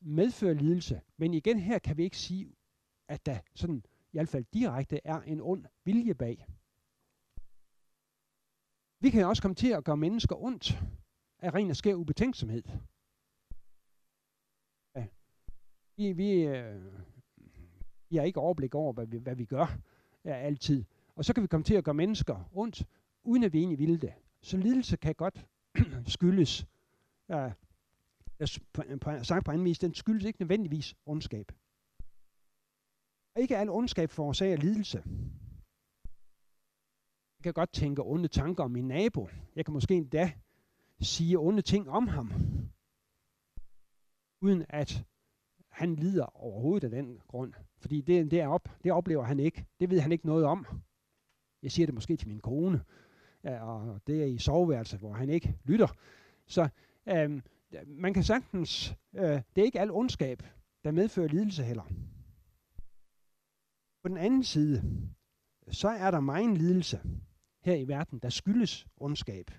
medfører 0.00 0.54
lidelse, 0.54 1.00
men 1.16 1.34
igen 1.34 1.58
her 1.58 1.78
kan 1.78 1.96
vi 1.96 2.02
ikke 2.02 2.18
sige, 2.18 2.56
at 3.08 3.26
der 3.26 3.38
sådan 3.54 3.84
i 3.86 4.10
hvert 4.12 4.28
fald 4.28 4.44
direkte 4.54 5.00
er 5.04 5.20
en 5.20 5.40
ond 5.40 5.64
vilje 5.84 6.14
bag. 6.14 6.46
Vi 9.00 9.10
kan 9.10 9.26
også 9.26 9.42
komme 9.42 9.54
til 9.54 9.72
at 9.72 9.84
gøre 9.84 9.96
mennesker 9.96 10.36
ondt, 10.36 10.82
af 11.42 11.54
ren 11.54 11.70
og 11.70 11.76
skær 11.76 11.94
ubetænksomhed. 11.94 12.62
Ja. 14.96 15.06
Vi, 15.96 16.12
vi, 16.12 16.32
øh, 16.32 16.92
vi 18.08 18.16
har 18.16 18.24
ikke 18.24 18.40
overblik 18.40 18.74
over, 18.74 18.92
hvad 18.92 19.06
vi, 19.06 19.18
hvad 19.18 19.36
vi 19.36 19.44
gør 19.44 19.78
ja, 20.24 20.34
altid. 20.34 20.84
Og 21.14 21.24
så 21.24 21.34
kan 21.34 21.42
vi 21.42 21.48
komme 21.48 21.64
til 21.64 21.74
at 21.74 21.84
gøre 21.84 21.94
mennesker 21.94 22.50
ondt, 22.52 22.86
uden 23.22 23.44
at 23.44 23.52
vi 23.52 23.58
egentlig 23.58 23.78
ville 23.78 23.98
det. 23.98 24.12
Så 24.42 24.56
lidelse 24.56 24.96
kan 24.96 25.14
godt 25.14 25.46
skyldes, 26.06 26.66
ja, 27.28 27.52
på, 28.72 28.82
på, 29.00 29.10
sagt 29.22 29.44
på 29.44 29.50
anden 29.50 29.64
vis, 29.64 29.78
den 29.78 29.94
skyldes 29.94 30.24
ikke 30.24 30.42
nødvendigvis 30.42 30.94
ondskab. 31.06 31.52
Og 33.34 33.42
ikke 33.42 33.56
al 33.56 33.70
ondskab 33.70 34.10
forårsager 34.10 34.56
lidelse. 34.56 35.02
Jeg 37.38 37.42
kan 37.42 37.52
godt 37.52 37.72
tænke 37.72 38.02
onde 38.02 38.28
tanker 38.28 38.64
om 38.64 38.70
min 38.70 38.88
nabo. 38.88 39.28
Jeg 39.56 39.64
kan 39.64 39.74
måske 39.74 39.94
endda 39.94 40.32
sige 41.00 41.38
onde 41.38 41.62
ting 41.62 41.90
om 41.90 42.08
ham, 42.08 42.32
uden 44.40 44.66
at 44.68 45.04
han 45.68 45.94
lider 45.94 46.36
overhovedet 46.36 46.84
af 46.84 46.90
den 46.90 47.20
grund. 47.28 47.52
Fordi 47.78 48.00
det, 48.00 48.30
det, 48.30 48.40
er 48.40 48.48
op, 48.48 48.68
det 48.84 48.92
oplever 48.92 49.22
han 49.22 49.40
ikke. 49.40 49.66
Det 49.80 49.90
ved 49.90 50.00
han 50.00 50.12
ikke 50.12 50.26
noget 50.26 50.44
om. 50.44 50.66
Jeg 51.62 51.72
siger 51.72 51.86
det 51.86 51.94
måske 51.94 52.16
til 52.16 52.28
min 52.28 52.40
kone, 52.40 52.84
og 53.42 54.00
det 54.06 54.22
er 54.22 54.26
i 54.26 54.38
soveværelse, 54.38 54.96
hvor 54.98 55.12
han 55.12 55.30
ikke 55.30 55.58
lytter. 55.64 55.88
Så 56.46 56.68
øhm, 57.08 57.42
man 57.86 58.14
kan 58.14 58.22
sagtens, 58.22 58.94
øh, 59.14 59.22
det 59.22 59.58
er 59.58 59.64
ikke 59.64 59.80
al 59.80 59.90
ondskab, 59.90 60.42
der 60.84 60.90
medfører 60.90 61.28
lidelse 61.28 61.62
heller. 61.62 61.84
På 64.02 64.08
den 64.08 64.16
anden 64.16 64.44
side, 64.44 64.82
så 65.68 65.88
er 65.88 66.10
der 66.10 66.20
meget 66.20 66.58
lidelse 66.58 67.00
her 67.64 67.74
i 67.74 67.88
verden, 67.88 68.18
der 68.18 68.28
skyldes 68.28 68.86
ondskab. 68.96 69.50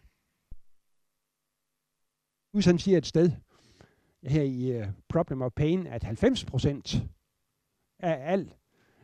Gud 2.51 2.62
han 2.65 2.79
siger 2.79 2.98
et 2.98 3.05
sted 3.05 3.31
her 4.24 4.41
i 4.41 4.81
uh, 4.81 4.88
Problem 5.10 5.41
of 5.41 5.51
Pain, 5.55 5.88
at 5.88 6.05
90% 6.05 7.00
af 8.00 8.31
al 8.34 8.53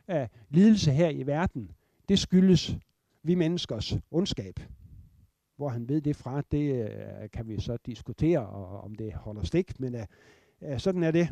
af 0.06 0.30
lidelse 0.48 0.90
her 0.90 1.08
i 1.08 1.26
verden, 1.26 1.70
det 2.08 2.18
skyldes 2.18 2.76
vi 3.22 3.34
menneskers 3.34 3.94
ondskab. 4.10 4.60
hvor 5.56 5.68
han 5.68 5.88
ved 5.88 6.00
det 6.00 6.16
fra, 6.16 6.40
det 6.40 6.84
uh, 6.84 7.30
kan 7.30 7.48
vi 7.48 7.60
så 7.60 7.76
diskutere, 7.76 8.48
og 8.48 8.80
om 8.80 8.94
det 8.94 9.12
holder 9.12 9.42
stik, 9.42 9.80
men 9.80 9.94
uh, 9.94 10.00
uh, 10.60 10.78
sådan 10.78 11.02
er 11.02 11.10
det. 11.10 11.28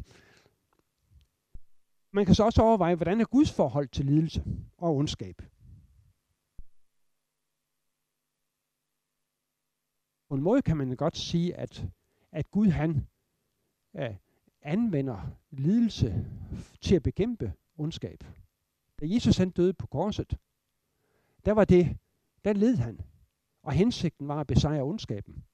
Man 2.12 2.26
kan 2.26 2.35
så 2.35 2.44
også 2.44 2.62
overveje, 2.62 2.94
hvordan 2.94 3.20
er 3.20 3.25
Guds 3.25 3.52
forhold 3.52 3.88
til 3.88 4.04
lidelse 4.04 4.44
og 4.78 4.96
ondskab. 4.96 5.42
På 10.28 10.35
en 10.35 10.42
måde 10.42 10.62
kan 10.62 10.76
man 10.76 10.96
godt 10.96 11.16
sige, 11.16 11.56
at, 11.56 11.87
at 12.33 12.50
Gud 12.50 12.66
han 12.66 13.06
øh, 13.97 14.14
anvender 14.62 15.37
lidelse 15.50 16.26
til 16.80 16.97
at 16.97 17.02
bekæmpe 17.02 17.52
ondskab. 17.76 18.25
Da 19.00 19.06
Jesus 19.09 19.37
han 19.37 19.50
døde 19.50 19.73
på 19.73 19.87
korset, 19.87 20.37
der 21.45 21.52
var 21.52 21.64
det, 21.64 21.97
der 22.45 22.52
led 22.52 22.76
han. 22.76 23.00
Og 23.62 23.73
hensigten 23.73 24.28
var 24.28 24.40
at 24.40 24.47
besejre 24.47 24.83
ondskaben. 24.83 25.45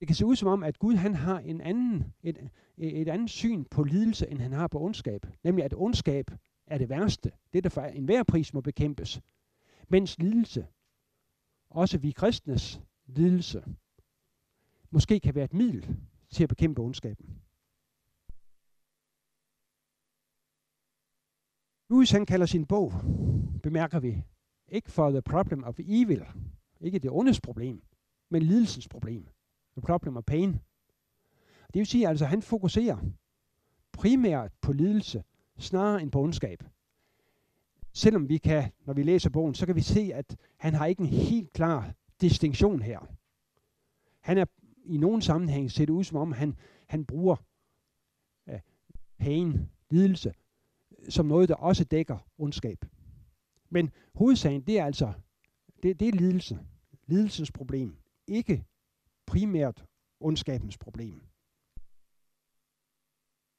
Det 0.00 0.08
kan 0.08 0.14
se 0.14 0.26
ud 0.26 0.36
som 0.36 0.48
om, 0.48 0.62
at 0.62 0.78
Gud 0.78 0.94
han 0.94 1.14
har 1.14 1.38
en 1.38 1.60
anden, 1.60 2.14
et, 2.22 2.50
et 2.76 3.08
andet 3.08 3.30
syn 3.30 3.64
på 3.64 3.82
lidelse, 3.84 4.28
end 4.28 4.40
han 4.40 4.52
har 4.52 4.68
på 4.68 4.80
ondskab. 4.80 5.26
Nemlig 5.44 5.64
at 5.64 5.74
ondskab 5.74 6.30
er 6.66 6.78
det 6.78 6.88
værste. 6.88 7.32
Det, 7.52 7.64
der 7.64 7.70
for 7.70 7.80
enhver 7.80 8.22
pris 8.22 8.54
må 8.54 8.60
bekæmpes. 8.60 9.20
Mens 9.88 10.18
lidelse, 10.18 10.66
også 11.70 11.98
vi 11.98 12.10
kristnes 12.10 12.80
lidelse, 13.06 13.64
måske 14.92 15.20
kan 15.20 15.34
være 15.34 15.44
et 15.44 15.54
middel 15.54 15.96
til 16.30 16.42
at 16.42 16.48
bekæmpe 16.48 16.82
ondskaben. 16.82 17.42
Louis 21.90 22.10
han 22.10 22.26
kalder 22.26 22.46
sin 22.46 22.66
bog, 22.66 22.92
bemærker 23.62 24.00
vi, 24.00 24.22
ikke 24.68 24.90
for 24.90 25.10
the 25.10 25.22
problem 25.22 25.64
of 25.64 25.78
evil, 25.78 26.24
ikke 26.80 26.98
det 26.98 27.10
ondes 27.10 27.40
problem, 27.40 27.82
men 28.28 28.42
lidelsens 28.42 28.88
problem. 28.88 29.28
The 29.72 29.82
problem 29.82 30.16
of 30.16 30.24
pain. 30.24 30.52
Det 31.66 31.78
vil 31.78 31.86
sige, 31.86 32.08
altså, 32.08 32.24
han 32.24 32.42
fokuserer 32.42 32.98
primært 33.92 34.52
på 34.60 34.72
lidelse, 34.72 35.24
snarere 35.58 36.02
end 36.02 36.10
på 36.10 36.20
ondskab. 36.22 36.64
Selvom 37.92 38.28
vi 38.28 38.38
kan, 38.38 38.72
når 38.84 38.94
vi 38.94 39.02
læser 39.02 39.30
bogen, 39.30 39.54
så 39.54 39.66
kan 39.66 39.76
vi 39.76 39.80
se, 39.80 40.10
at 40.14 40.36
han 40.56 40.74
har 40.74 40.86
ikke 40.86 41.00
en 41.00 41.08
helt 41.08 41.52
klar 41.52 41.94
distinktion 42.20 42.82
her. 42.82 43.00
Han 44.20 44.38
er 44.38 44.44
i 44.84 44.96
nogen 44.96 45.22
sammenhæng 45.22 45.70
ser 45.70 45.86
det 45.86 45.92
ud 45.92 46.04
som 46.04 46.16
om, 46.16 46.32
han, 46.32 46.56
han 46.88 47.04
bruger 47.04 47.36
øh, 48.48 48.60
pain, 49.18 49.70
lidelse, 49.90 50.34
som 51.08 51.26
noget, 51.26 51.48
der 51.48 51.54
også 51.54 51.84
dækker 51.84 52.28
ondskab. 52.38 52.84
Men 53.70 53.90
hovedsagen, 54.14 54.62
det 54.62 54.78
er 54.78 54.84
altså, 54.84 55.12
det, 55.82 56.00
det 56.00 56.08
er 56.08 56.12
lidelse. 56.12 56.58
Lidelsens 57.06 57.52
problem. 57.52 57.96
Ikke 58.26 58.64
primært 59.26 59.84
ondskabens 60.20 60.78
problem. 60.78 61.20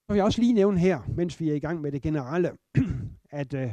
Så 0.03 0.13
vil 0.13 0.15
jeg 0.15 0.25
også 0.25 0.41
lige 0.41 0.53
nævne 0.53 0.79
her, 0.79 1.01
mens 1.07 1.39
vi 1.39 1.49
er 1.49 1.55
i 1.55 1.59
gang 1.59 1.81
med 1.81 1.91
det 1.91 2.01
generelle, 2.01 2.51
at 3.41 3.53
øh, 3.53 3.71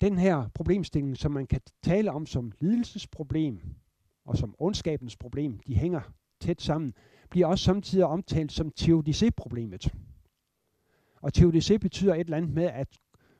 den 0.00 0.18
her 0.18 0.48
problemstilling, 0.54 1.16
som 1.16 1.32
man 1.32 1.46
kan 1.46 1.60
tale 1.82 2.12
om 2.12 2.26
som 2.26 2.52
lidelsesproblem 2.60 3.60
og 4.24 4.36
som 4.36 4.54
ondskabens 4.58 5.16
problem, 5.16 5.58
de 5.58 5.76
hænger 5.76 6.00
tæt 6.42 6.62
sammen, 6.62 6.94
bliver 7.30 7.46
også 7.46 7.64
samtidig 7.64 8.06
omtalt 8.06 8.52
som 8.52 8.72
teodicé-problemet. 8.80 9.94
Og 11.20 11.30
teodicé 11.38 11.76
betyder 11.76 12.14
et 12.14 12.20
eller 12.20 12.36
andet 12.36 12.54
med, 12.54 12.64
at 12.64 12.88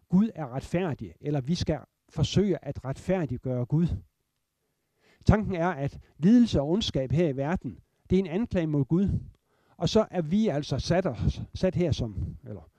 Gud 0.09 0.30
er 0.35 0.54
retfærdig, 0.54 1.14
eller 1.21 1.40
vi 1.40 1.54
skal 1.54 1.78
forsøge 2.09 2.64
at 2.64 2.85
retfærdiggøre 2.85 3.66
Gud. 3.66 3.87
Tanken 5.26 5.54
er, 5.54 5.68
at 5.68 5.99
lidelse 6.18 6.61
og 6.61 6.68
ondskab 6.68 7.12
her 7.12 7.28
i 7.28 7.37
verden, 7.37 7.78
det 8.11 8.16
er 8.16 8.21
en 8.21 8.26
anklage 8.26 8.66
mod 8.66 8.85
Gud. 8.85 9.09
Og 9.76 9.88
så 9.88 10.06
er 10.11 10.23
vi 10.23 10.49
altså 10.49 10.78
sat, 10.78 11.06
os, 11.06 11.42
sat 11.54 11.74
her 11.74 11.92
som, 11.92 12.37
eller 12.48 12.70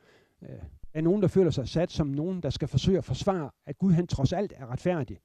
øh, 0.42 0.64
er 0.94 1.02
nogen, 1.02 1.22
der 1.22 1.28
føler 1.28 1.52
sig 1.52 1.70
sat 1.70 1.92
som 1.92 2.08
nogen, 2.08 2.44
der 2.44 2.50
skal 2.50 2.68
forsøge 2.68 2.98
at 2.98 3.06
forsvare, 3.06 3.52
at 3.66 3.78
Gud 3.78 3.92
han 3.92 4.08
trods 4.08 4.34
alt 4.34 4.54
er 4.56 4.66
retfærdig. 4.72 5.20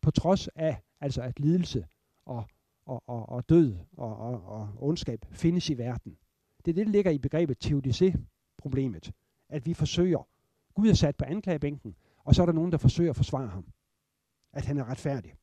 På 0.00 0.10
trods 0.10 0.48
af, 0.48 0.82
altså 1.00 1.22
at 1.22 1.40
lidelse 1.40 1.86
og, 2.26 2.44
og, 2.86 3.02
og, 3.06 3.28
og 3.28 3.48
død 3.48 3.76
og, 3.96 4.16
og, 4.16 4.44
og 4.44 4.68
ondskab 4.78 5.26
findes 5.30 5.70
i 5.70 5.78
verden. 5.78 6.18
Det 6.64 6.70
er 6.70 6.74
det, 6.74 6.86
der 6.86 6.92
ligger 6.92 7.10
i 7.10 7.18
begrebet 7.18 7.66
teodicé-problemet. 7.66 9.12
At 9.48 9.66
vi 9.66 9.74
forsøger. 9.74 10.28
Gud 10.74 10.88
er 10.88 10.94
sat 10.94 11.16
på 11.16 11.24
anklagebænken, 11.24 11.96
og 12.18 12.34
så 12.34 12.42
er 12.42 12.46
der 12.46 12.52
nogen, 12.52 12.72
der 12.72 12.78
forsøger 12.78 13.10
at 13.10 13.16
forsvare 13.16 13.48
ham. 13.48 13.72
At 14.52 14.64
han 14.64 14.78
er 14.78 14.84
retfærdig. 14.84 15.34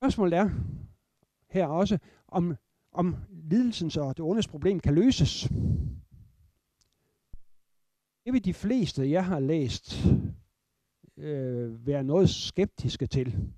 Spørgsmålet 0.00 0.38
er 0.38 0.50
her 1.50 1.66
også, 1.66 1.98
om, 2.28 2.56
om 2.92 3.16
lidelsens 3.30 3.96
og 3.96 4.16
det 4.16 4.24
ondes 4.24 4.48
problem 4.48 4.80
kan 4.80 4.94
løses. 4.94 5.48
Det 8.24 8.32
vil 8.32 8.44
de 8.44 8.54
fleste, 8.54 9.10
jeg 9.10 9.24
har 9.24 9.40
læst, 9.40 10.06
øh, 11.16 11.86
være 11.86 12.04
noget 12.04 12.30
skeptiske 12.30 13.06
til. 13.06 13.52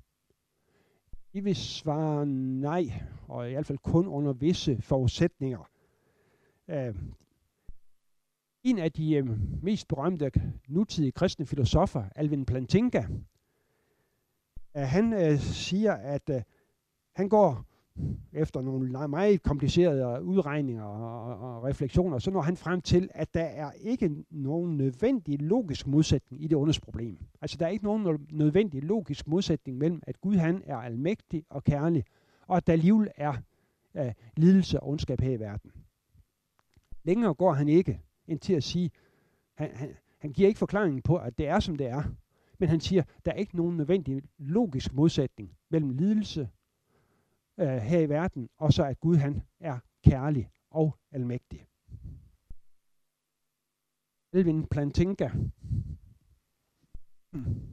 De 1.33 1.45
vil 1.45 1.57
svare 1.57 2.27
nej, 2.27 2.85
og 3.29 3.49
i 3.49 3.53
hvert 3.53 3.67
fald 3.67 3.79
kun 3.79 4.07
under 4.07 4.33
visse 4.33 4.83
forudsætninger. 4.83 5.71
Øh, 6.69 6.95
en 8.63 8.79
af 8.79 8.93
de 8.93 9.15
øh, 9.15 9.27
mest 9.63 9.89
berømte 9.89 10.31
nutidige 10.69 11.13
kristne 11.13 11.47
filosofer, 11.47 12.05
Alvin 12.17 12.45
Plantinga, 12.45 13.05
øh, 14.77 14.83
han 14.83 15.13
øh, 15.13 15.39
siger, 15.39 15.93
at 15.93 16.31
øh, 16.31 16.43
han 17.17 17.29
går 17.29 17.72
efter 18.33 18.61
nogle 18.61 19.09
meget 19.09 19.43
komplicerede 19.43 20.25
udregninger 20.25 20.85
og, 20.85 21.25
og, 21.25 21.57
og 21.57 21.65
refleksioner, 21.65 22.19
så 22.19 22.31
når 22.31 22.41
han 22.41 22.57
frem 22.57 22.81
til, 22.81 23.09
at 23.15 23.35
der 23.35 23.45
er 23.45 23.73
ikke 23.73 24.25
nogen 24.31 24.77
nødvendig 24.77 25.43
logisk 25.43 25.87
modsætning 25.87 26.45
i 26.45 26.47
det 26.47 26.59
ondes 26.59 26.81
problem. 26.81 27.19
Altså 27.41 27.57
der 27.57 27.67
er 27.67 27.71
ikke 27.71 27.85
nogen 27.85 28.27
nødvendig 28.31 28.83
logisk 28.83 29.29
modsætning 29.29 29.79
mellem, 29.79 30.03
at 30.07 30.21
Gud 30.21 30.37
han 30.37 30.63
er 30.67 30.77
almægtig 30.77 31.45
og 31.51 31.65
kærlig, 31.65 32.05
og 32.47 32.57
at 32.57 32.67
der 32.67 32.73
alligevel 32.73 33.09
er 33.17 33.35
øh, 33.95 34.13
lidelse 34.37 34.81
og 34.81 34.89
ondskab 34.89 35.21
her 35.21 35.31
i 35.31 35.41
verden. 35.41 35.71
Længere 37.05 37.35
går 37.35 37.53
han 37.53 37.69
ikke 37.69 38.01
end 38.27 38.39
til 38.39 38.53
at 38.53 38.63
sige, 38.63 38.91
han, 39.55 39.71
han, 39.75 39.89
han 40.19 40.33
giver 40.33 40.49
ikke 40.49 40.59
forklaringen 40.59 41.03
på, 41.03 41.17
at 41.17 41.39
det 41.39 41.49
er, 41.49 41.61
som 41.61 41.77
det 41.77 41.87
er. 41.87 42.03
Men 42.59 42.69
han 42.69 42.81
siger, 42.81 43.03
der 43.25 43.33
er 43.33 43.37
ikke 43.37 43.57
nogen 43.57 43.77
nødvendig 43.77 44.23
logisk 44.39 44.93
modsætning 44.95 45.51
mellem 45.71 45.91
lidelse 45.91 46.49
øh, 47.61 47.67
her 47.67 48.01
i 48.01 48.09
verden, 48.09 48.49
og 48.59 48.73
så 48.73 48.85
at 48.85 49.01
Gud 49.01 49.17
han 49.17 49.43
er 49.61 49.79
kærlig 50.05 50.51
og 50.71 50.99
almægtig. 51.11 51.67
Elvin 54.33 54.67
Plantinga. 54.67 55.31
Hmm. 57.33 57.73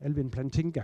Alvin 0.00 0.30
Plantinga. 0.30 0.82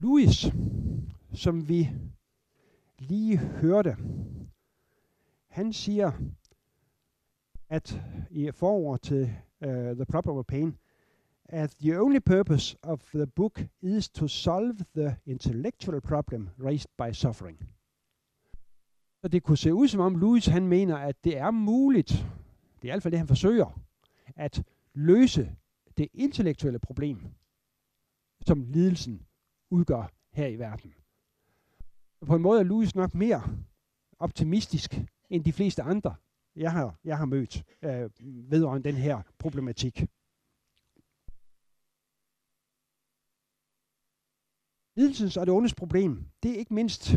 Louis, 0.00 0.46
som 1.34 1.68
vi 1.68 1.88
lige 2.98 3.38
hørte, 3.38 3.96
han 5.48 5.72
siger, 5.72 6.12
at 7.68 8.02
i 8.30 8.50
forord 8.50 9.00
til 9.00 9.22
uh, 9.60 9.68
The 9.70 10.04
Problem 10.04 10.36
of 10.36 10.44
Pain, 10.44 10.78
at 11.44 11.70
the 11.80 12.00
only 12.00 12.18
purpose 12.18 12.76
of 12.82 13.10
the 13.14 13.26
book 13.26 13.60
is 13.82 14.08
to 14.08 14.28
solve 14.28 14.76
the 14.94 15.16
intellectual 15.26 16.00
problem 16.00 16.48
raised 16.58 16.90
by 16.98 17.12
suffering. 17.12 17.58
Så 19.20 19.28
det 19.28 19.42
kunne 19.42 19.58
se 19.58 19.74
ud 19.74 19.88
som 19.88 20.00
om 20.00 20.16
Louis 20.16 20.46
han 20.46 20.66
mener, 20.66 20.96
at 20.96 21.24
det 21.24 21.38
er 21.38 21.50
muligt 21.50 22.26
det 22.82 22.88
er 22.88 22.92
i 22.92 22.94
hvert 22.94 23.02
fald 23.02 23.12
det, 23.12 23.18
han 23.18 23.28
forsøger, 23.28 23.80
at 24.36 24.64
løse 24.94 25.56
det 25.96 26.08
intellektuelle 26.14 26.78
problem, 26.78 27.34
som 28.46 28.64
lidelsen 28.64 29.26
udgør 29.70 30.12
her 30.32 30.46
i 30.46 30.58
verden. 30.58 30.94
På 32.26 32.36
en 32.36 32.42
måde 32.42 32.60
er 32.60 32.64
Louis 32.64 32.94
nok 32.94 33.14
mere 33.14 33.42
optimistisk 34.18 34.94
end 35.30 35.44
de 35.44 35.52
fleste 35.52 35.82
andre, 35.82 36.14
jeg 36.56 36.72
har, 36.72 36.98
jeg 37.04 37.18
har 37.18 37.24
mødt 37.24 37.64
øh, 37.82 38.10
vedrørende 38.50 38.88
den 38.88 38.96
her 38.96 39.22
problematik. 39.38 40.04
Lidelsens 44.96 45.36
og 45.36 45.46
det 45.46 45.54
ondes 45.54 45.74
problem, 45.74 46.30
det 46.42 46.50
er 46.50 46.56
ikke 46.56 46.74
mindst 46.74 47.12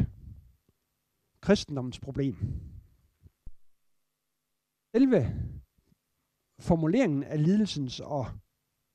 kristendommens 1.42 2.00
problem. 2.00 2.36
Selve 4.96 5.20
formuleringen 6.60 7.24
af 7.24 7.44
lidelsens 7.44 8.00
og 8.00 8.26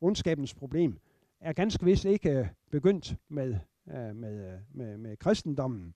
ondskabens 0.01 0.55
problem 0.55 0.99
er 1.47 1.53
ganske 1.53 1.85
vist 1.85 2.05
ikke 2.05 2.31
øh, 2.31 2.47
begyndt 2.71 3.17
med, 3.29 3.59
øh, 3.89 4.17
med, 4.17 4.53
øh, 4.53 4.61
med, 4.75 4.99
med 4.99 5.17
kristendommen. 5.17 5.95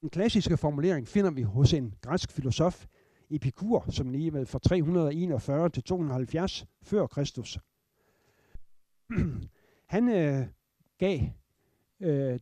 Den 0.00 0.10
klassiske 0.10 0.56
formulering 0.56 1.08
finder 1.08 1.30
vi 1.30 1.42
hos 1.42 1.72
en 1.72 1.94
græsk 2.00 2.32
filosof, 2.32 2.86
Epikur, 3.30 3.84
som 3.90 4.10
levede 4.10 4.46
fra 4.46 4.58
341 4.58 5.68
til 5.68 5.82
270 5.82 6.66
før 6.82 7.06
Kristus. 7.06 7.58
Han 9.94 10.08
øh, 10.08 10.46
gav 10.98 11.20
øh, 12.00 12.40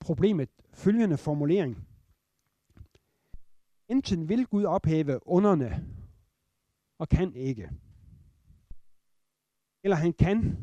problemet 0.00 0.48
følgende 0.74 1.16
formulering. 1.16 1.88
Enten 3.88 4.28
vil 4.28 4.46
Gud 4.46 4.64
ophæve 4.64 5.28
underne, 5.28 5.86
og 6.98 7.08
kan 7.08 7.34
ikke. 7.34 7.70
Eller 9.82 9.96
han 9.96 10.12
kan, 10.12 10.56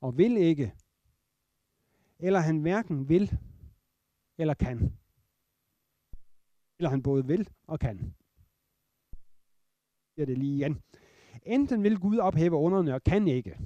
og 0.00 0.18
vil 0.18 0.36
ikke. 0.36 0.74
Eller 2.18 2.40
han 2.40 2.60
hverken 2.60 3.08
vil, 3.08 3.38
eller 4.38 4.54
kan. 4.54 4.98
Eller 6.78 6.90
han 6.90 7.02
både 7.02 7.26
vil 7.26 7.50
og 7.66 7.80
kan. 7.80 8.14
Det 10.16 10.22
er 10.22 10.26
det 10.26 10.38
lige 10.38 10.56
igen. 10.56 10.82
Enten 11.42 11.82
vil 11.82 11.98
Gud 11.98 12.18
ophæve 12.18 12.56
underne 12.56 12.94
og 12.94 13.04
kan 13.04 13.28
ikke. 13.28 13.58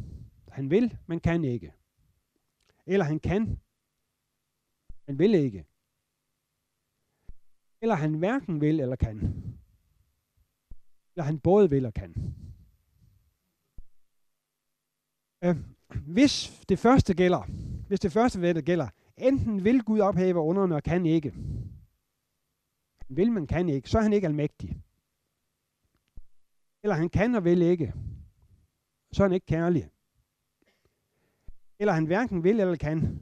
Han 0.49 0.71
vil, 0.71 0.99
men 1.07 1.21
kan 1.21 1.45
ikke. 1.45 1.73
Eller 2.87 3.05
han 3.05 3.21
kan, 3.21 3.61
men 5.07 5.19
vil 5.19 5.35
ikke. 5.35 5.67
Eller 7.81 7.95
han 7.95 8.15
hverken 8.15 8.61
vil 8.61 8.81
eller 8.81 8.97
kan. 8.97 9.19
Eller 11.15 11.25
han 11.25 11.41
både 11.41 11.71
vil 11.71 11.87
og 11.87 11.95
kan. 11.95 12.35
Øh, 15.45 15.57
hvis 16.07 16.65
det 16.69 16.79
første 16.79 17.15
gælder, 17.15 17.43
hvis 17.89 18.01
det 18.01 18.13
første 18.13 18.41
ved 18.41 18.63
gælder, 18.63 18.89
enten 19.17 19.65
vil 19.65 19.83
Gud 19.83 20.01
ophæve 20.01 20.41
underne 20.41 20.75
og 20.75 20.83
kan 20.83 21.07
ikke. 21.07 21.35
Vil, 23.09 23.33
man 23.33 23.47
kan 23.47 23.69
ikke. 23.69 23.91
Så 23.91 23.99
er 23.99 24.03
han 24.03 24.13
ikke 24.13 24.27
almægtig. 24.27 24.83
Eller 26.83 26.95
han 26.95 27.09
kan 27.09 27.35
og 27.35 27.45
vil 27.45 27.63
ikke. 27.63 27.95
Så 29.13 29.23
er 29.23 29.29
han 29.29 29.35
ikke 29.35 29.47
kærlig. 29.47 29.91
Eller 31.79 31.93
han 31.93 32.07
hverken 32.07 32.45
vil 32.45 32.61
eller 32.61 32.77
kan. 32.77 33.21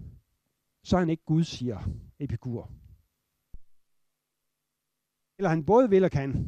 Så 0.83 0.97
er 0.97 1.01
han 1.01 1.11
ikke 1.11 1.25
Gud, 1.25 1.45
siger 1.45 1.79
Epikur. 2.19 2.71
Eller 5.39 5.49
han 5.49 5.65
både 5.65 5.91
vil 5.91 6.05
og 6.05 6.11
kan. 6.11 6.47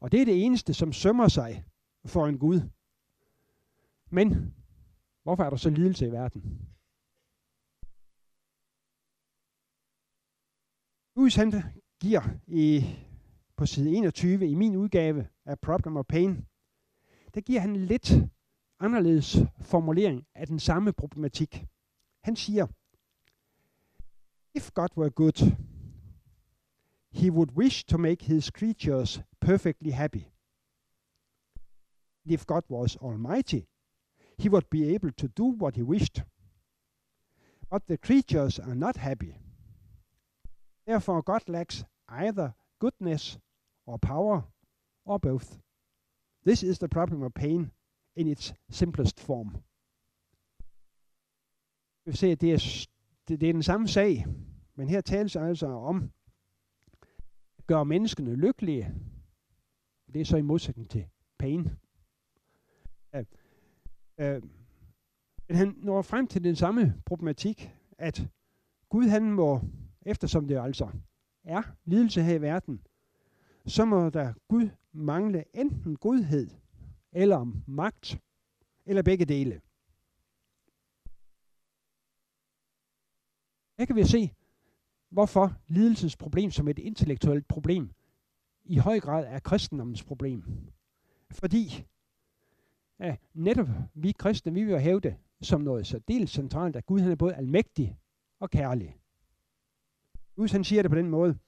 Og 0.00 0.12
det 0.12 0.20
er 0.20 0.24
det 0.24 0.44
eneste, 0.44 0.74
som 0.74 0.92
sømmer 0.92 1.28
sig 1.28 1.64
for 2.04 2.26
en 2.26 2.38
Gud. 2.38 2.60
Men 4.10 4.54
hvorfor 5.28 5.44
er 5.44 5.50
der 5.50 5.56
så 5.56 5.70
lidelse 5.70 6.06
i 6.06 6.12
verden? 6.12 6.42
Louis 11.16 11.34
han 11.34 11.52
giver 12.00 12.22
i, 12.46 12.84
på 13.56 13.66
side 13.66 13.90
21 13.90 14.50
i 14.50 14.54
min 14.54 14.76
udgave 14.76 15.28
af 15.44 15.60
Problem 15.60 15.96
of 15.96 16.06
Pain, 16.06 16.46
der 17.34 17.40
giver 17.40 17.60
han 17.60 17.76
lidt 17.76 18.12
anderledes 18.80 19.36
formulering 19.60 20.26
af 20.34 20.46
den 20.46 20.58
samme 20.58 20.92
problematik. 20.92 21.66
Han 22.24 22.36
siger, 22.36 22.66
If 24.54 24.70
God 24.74 24.96
were 24.96 25.10
good, 25.10 25.38
he 27.12 27.32
would 27.32 27.50
wish 27.56 27.84
to 27.86 27.98
make 27.98 28.24
his 28.24 28.44
creatures 28.44 29.20
perfectly 29.40 29.90
happy. 29.90 30.24
If 32.24 32.46
God 32.46 32.62
was 32.70 32.96
almighty, 32.96 33.60
he 34.38 34.48
would 34.48 34.70
be 34.70 34.94
able 34.94 35.10
to 35.12 35.28
do 35.28 35.44
what 35.44 35.76
he 35.76 35.82
wished. 35.82 36.22
But 37.70 37.86
the 37.86 37.96
creatures 37.96 38.58
are 38.58 38.74
not 38.74 38.96
happy. 38.96 39.36
Therefore, 40.86 41.22
God 41.22 41.48
lacks 41.48 41.84
either 42.08 42.52
goodness 42.78 43.38
or 43.86 43.98
power 43.98 44.42
or 45.04 45.18
both. 45.18 45.58
This 46.44 46.62
is 46.62 46.78
the 46.78 46.88
problem 46.88 47.22
of 47.22 47.34
pain 47.34 47.70
in 48.16 48.26
its 48.26 48.54
simplest 48.70 49.20
form. 49.20 49.58
Vi 52.06 52.16
se, 52.16 52.32
at 52.32 52.40
det 52.40 52.52
er, 52.52 52.86
det, 53.28 53.40
det 53.40 53.48
er 53.48 53.52
den 53.52 53.62
samme 53.62 53.88
sag, 53.88 54.26
men 54.74 54.88
her 54.88 55.00
tales 55.00 55.36
altså 55.36 55.66
om 55.66 56.12
at 57.58 57.66
gøre 57.66 57.84
menneskene 57.84 58.34
lykkelige. 58.34 58.94
Det 60.12 60.20
er 60.20 60.24
så 60.24 60.36
i 60.36 60.42
modsætning 60.42 60.90
til 60.90 61.06
pain. 61.38 61.70
Ja. 63.12 63.24
Øh, 64.18 64.42
men 65.48 65.56
han 65.56 65.74
når 65.76 66.02
frem 66.02 66.26
til 66.26 66.44
den 66.44 66.56
samme 66.56 67.02
problematik, 67.06 67.70
at 67.98 68.28
Gud 68.88 69.08
han 69.08 69.32
må, 69.32 69.60
eftersom 70.02 70.48
det 70.48 70.58
altså 70.58 70.90
er 71.44 71.62
lidelse 71.84 72.22
her 72.22 72.34
i 72.34 72.40
verden, 72.40 72.86
så 73.66 73.84
må 73.84 74.10
der 74.10 74.34
Gud 74.48 74.68
mangle 74.92 75.44
enten 75.54 75.96
godhed 75.96 76.50
eller 77.12 77.52
magt, 77.66 78.20
eller 78.86 79.02
begge 79.02 79.24
dele. 79.24 79.60
Her 83.78 83.84
kan 83.86 83.96
vi 83.96 84.04
se, 84.04 84.34
hvorfor 85.08 85.52
lidelsens 85.66 86.16
problem 86.16 86.50
som 86.50 86.68
et 86.68 86.78
intellektuelt 86.78 87.48
problem 87.48 87.90
i 88.64 88.76
høj 88.76 89.00
grad 89.00 89.24
er 89.26 89.38
kristendommens 89.38 90.04
problem. 90.04 90.44
Fordi 91.30 91.86
at 92.98 93.20
netop 93.34 93.68
vi 93.94 94.12
kristne, 94.12 94.54
vi 94.54 94.64
vil 94.64 94.80
hæve 94.80 95.00
det 95.00 95.16
som 95.40 95.60
noget 95.60 95.86
så 95.86 96.00
dels 96.08 96.30
centralt, 96.30 96.76
at 96.76 96.86
Gud 96.86 97.00
han 97.00 97.10
er 97.10 97.16
både 97.16 97.34
almægtig 97.34 97.98
og 98.40 98.50
kærlig. 98.50 98.96
Gud 100.36 100.48
han 100.48 100.64
siger 100.64 100.82
det 100.82 100.90
på 100.90 100.96
den 100.96 101.10
måde. 101.10 101.38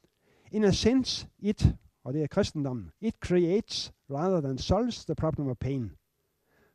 In 0.53 0.65
a 0.65 0.71
sense, 0.71 1.29
it, 1.39 1.75
og 2.05 2.13
det 2.13 2.23
er 2.23 2.27
kristendommen, 2.27 2.91
it 3.01 3.15
creates 3.15 3.93
rather 4.11 4.41
than 4.41 4.59
solves 4.59 5.05
the 5.05 5.15
problem 5.15 5.49
of 5.49 5.57
pain. 5.57 5.91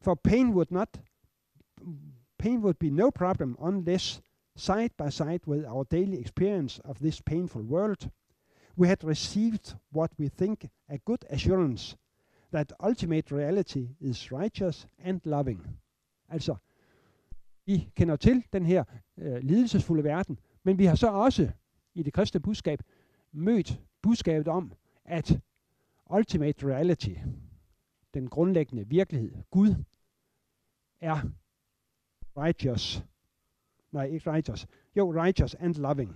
For 0.02 0.16
pain 0.16 0.54
would 0.54 0.72
not 0.72 1.02
pain 2.38 2.60
would 2.60 2.78
be 2.80 2.90
no 2.90 3.10
problem 3.10 3.58
unless 3.60 4.22
side 4.56 4.90
by 4.98 5.10
side 5.10 5.40
with 5.48 5.68
our 5.68 5.84
daily 5.84 6.20
experience 6.20 6.82
of 6.86 6.98
this 6.98 7.22
painful 7.22 7.62
world, 7.62 8.10
we 8.78 8.88
had 8.88 9.04
received 9.04 9.76
what 9.92 10.12
we 10.20 10.30
think 10.30 10.70
a 10.90 10.98
good 10.98 11.26
assurance 11.30 11.98
that 12.54 12.74
ultimate 12.84 13.32
reality 13.32 13.88
is 14.00 14.32
righteous 14.32 14.88
and 15.00 15.22
loving. 15.24 15.80
Altså, 16.30 16.56
vi 17.66 17.90
kender 17.96 18.16
til 18.16 18.44
den 18.54 18.66
her 18.66 18.84
øh, 19.18 19.38
lidelsesfulde 19.44 20.04
verden, 20.04 20.40
men 20.64 20.78
vi 20.78 20.86
har 20.86 20.96
så 20.96 21.08
også 21.08 21.52
i 21.94 22.04
det 22.04 22.14
kristne 22.14 22.40
budskab 22.40 22.80
mødt 23.32 23.82
budskabet 24.02 24.48
om, 24.48 24.74
at 25.06 25.40
ultimate 26.16 26.68
reality, 26.68 27.14
den 28.14 28.30
grundlæggende 28.30 28.88
virkelighed, 28.88 29.32
Gud, 29.52 29.76
er 31.02 31.22
righteous. 32.38 33.04
Nej, 33.92 34.06
ikke 34.06 34.32
righteous. 34.32 34.68
Jo, 34.96 35.12
righteous 35.12 35.56
and 35.56 35.76
loving. 35.76 36.16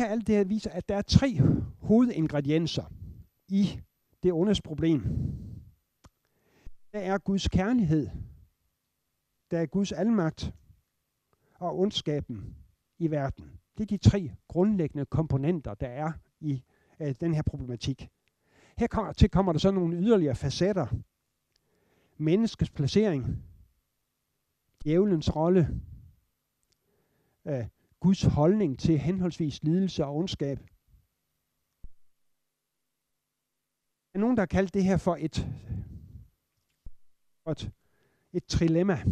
Her 0.00 0.06
alt 0.06 0.26
det 0.26 0.34
her 0.34 0.44
viser, 0.44 0.70
at 0.70 0.88
der 0.88 0.96
er 0.96 1.02
tre 1.02 1.40
hovedingredienser 1.78 2.84
i 3.48 3.80
det 4.22 4.32
ondes 4.32 4.60
problem. 4.62 5.02
Der 6.92 7.00
er 7.00 7.18
Guds 7.18 7.48
kærlighed, 7.48 8.08
der 9.50 9.58
er 9.58 9.66
Guds 9.66 9.92
almagt 9.92 10.52
og 11.54 11.78
ondskaben 11.78 12.56
i 12.98 13.10
verden. 13.10 13.60
Det 13.78 13.82
er 13.82 13.98
de 13.98 14.08
tre 14.10 14.30
grundlæggende 14.48 15.06
komponenter, 15.06 15.74
der 15.74 15.86
er 15.86 16.12
i 16.40 16.62
øh, 17.00 17.14
den 17.20 17.34
her 17.34 17.42
problematik. 17.42 18.08
Her 18.78 18.86
kommer, 18.86 19.12
til 19.12 19.30
kommer 19.30 19.52
der 19.52 19.58
så 19.58 19.70
nogle 19.70 19.96
yderligere 19.96 20.34
facetter. 20.34 20.86
Menneskets 22.16 22.70
placering, 22.70 23.44
djævelens 24.84 25.36
rolle, 25.36 25.80
øh, 27.44 27.66
Guds 28.00 28.22
holdning 28.22 28.78
til 28.78 28.98
henholdsvis 28.98 29.62
lidelse 29.62 30.04
og 30.04 30.16
ondskab. 30.16 30.58
Der 34.12 34.14
er 34.14 34.18
nogen, 34.18 34.36
der 34.36 34.40
har 34.40 34.46
kaldt 34.46 34.74
det 34.74 34.84
her 34.84 34.96
for 34.96 35.16
et, 35.20 35.46
et, 37.50 37.72
et 38.32 38.44
trilemma. 38.44 39.04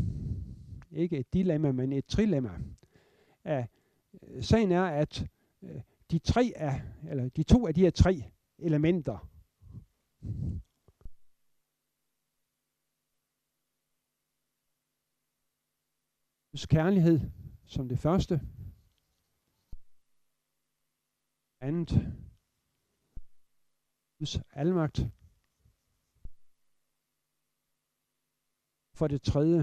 Ikke 0.90 1.18
et 1.18 1.32
dilemma, 1.32 1.72
men 1.72 1.92
et 1.92 2.06
trilemma. 2.06 2.50
Ja, 3.44 3.66
sagen 4.40 4.72
er, 4.72 4.84
at 4.84 5.26
øh, 5.62 5.80
de, 6.10 6.18
tre 6.18 6.52
er, 6.56 6.80
eller 7.08 7.28
de 7.28 7.42
to 7.42 7.66
af 7.66 7.74
de 7.74 7.80
her 7.80 7.90
tre 7.90 8.24
elementer, 8.58 9.28
Guds 16.50 16.66
kærlighed 16.66 17.20
som 17.66 17.88
det 17.88 17.98
første, 17.98 18.40
andet. 21.60 21.90
Guds 24.18 24.40
almagt. 24.52 25.00
For 28.94 29.08
det 29.08 29.22
tredje, 29.22 29.58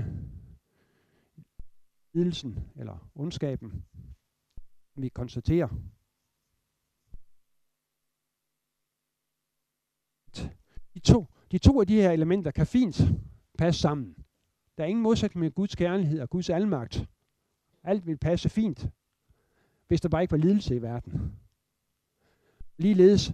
lidelsen 2.13 2.71
eller 2.75 3.11
ondskaben, 3.15 3.85
vi 4.95 5.09
konstaterer, 5.09 5.69
de 10.93 10.99
to, 10.99 11.25
de 11.51 11.57
to 11.57 11.81
af 11.81 11.87
de 11.87 12.01
her 12.01 12.11
elementer 12.11 12.51
kan 12.51 12.67
fint 12.67 13.01
passe 13.57 13.81
sammen. 13.81 14.15
Der 14.77 14.83
er 14.83 14.87
ingen 14.87 15.03
modsætning 15.03 15.43
med 15.43 15.51
Guds 15.51 15.75
kærlighed 15.75 16.19
og 16.21 16.29
Guds 16.29 16.49
almagt. 16.49 17.09
Alt 17.83 18.05
vil 18.07 18.17
passe 18.17 18.49
fint, 18.49 18.89
hvis 19.87 20.01
der 20.01 20.09
bare 20.09 20.21
ikke 20.21 20.31
var 20.31 20.37
lidelse 20.37 20.75
i 20.75 20.81
verden. 20.81 21.39
Ligeledes, 22.77 23.33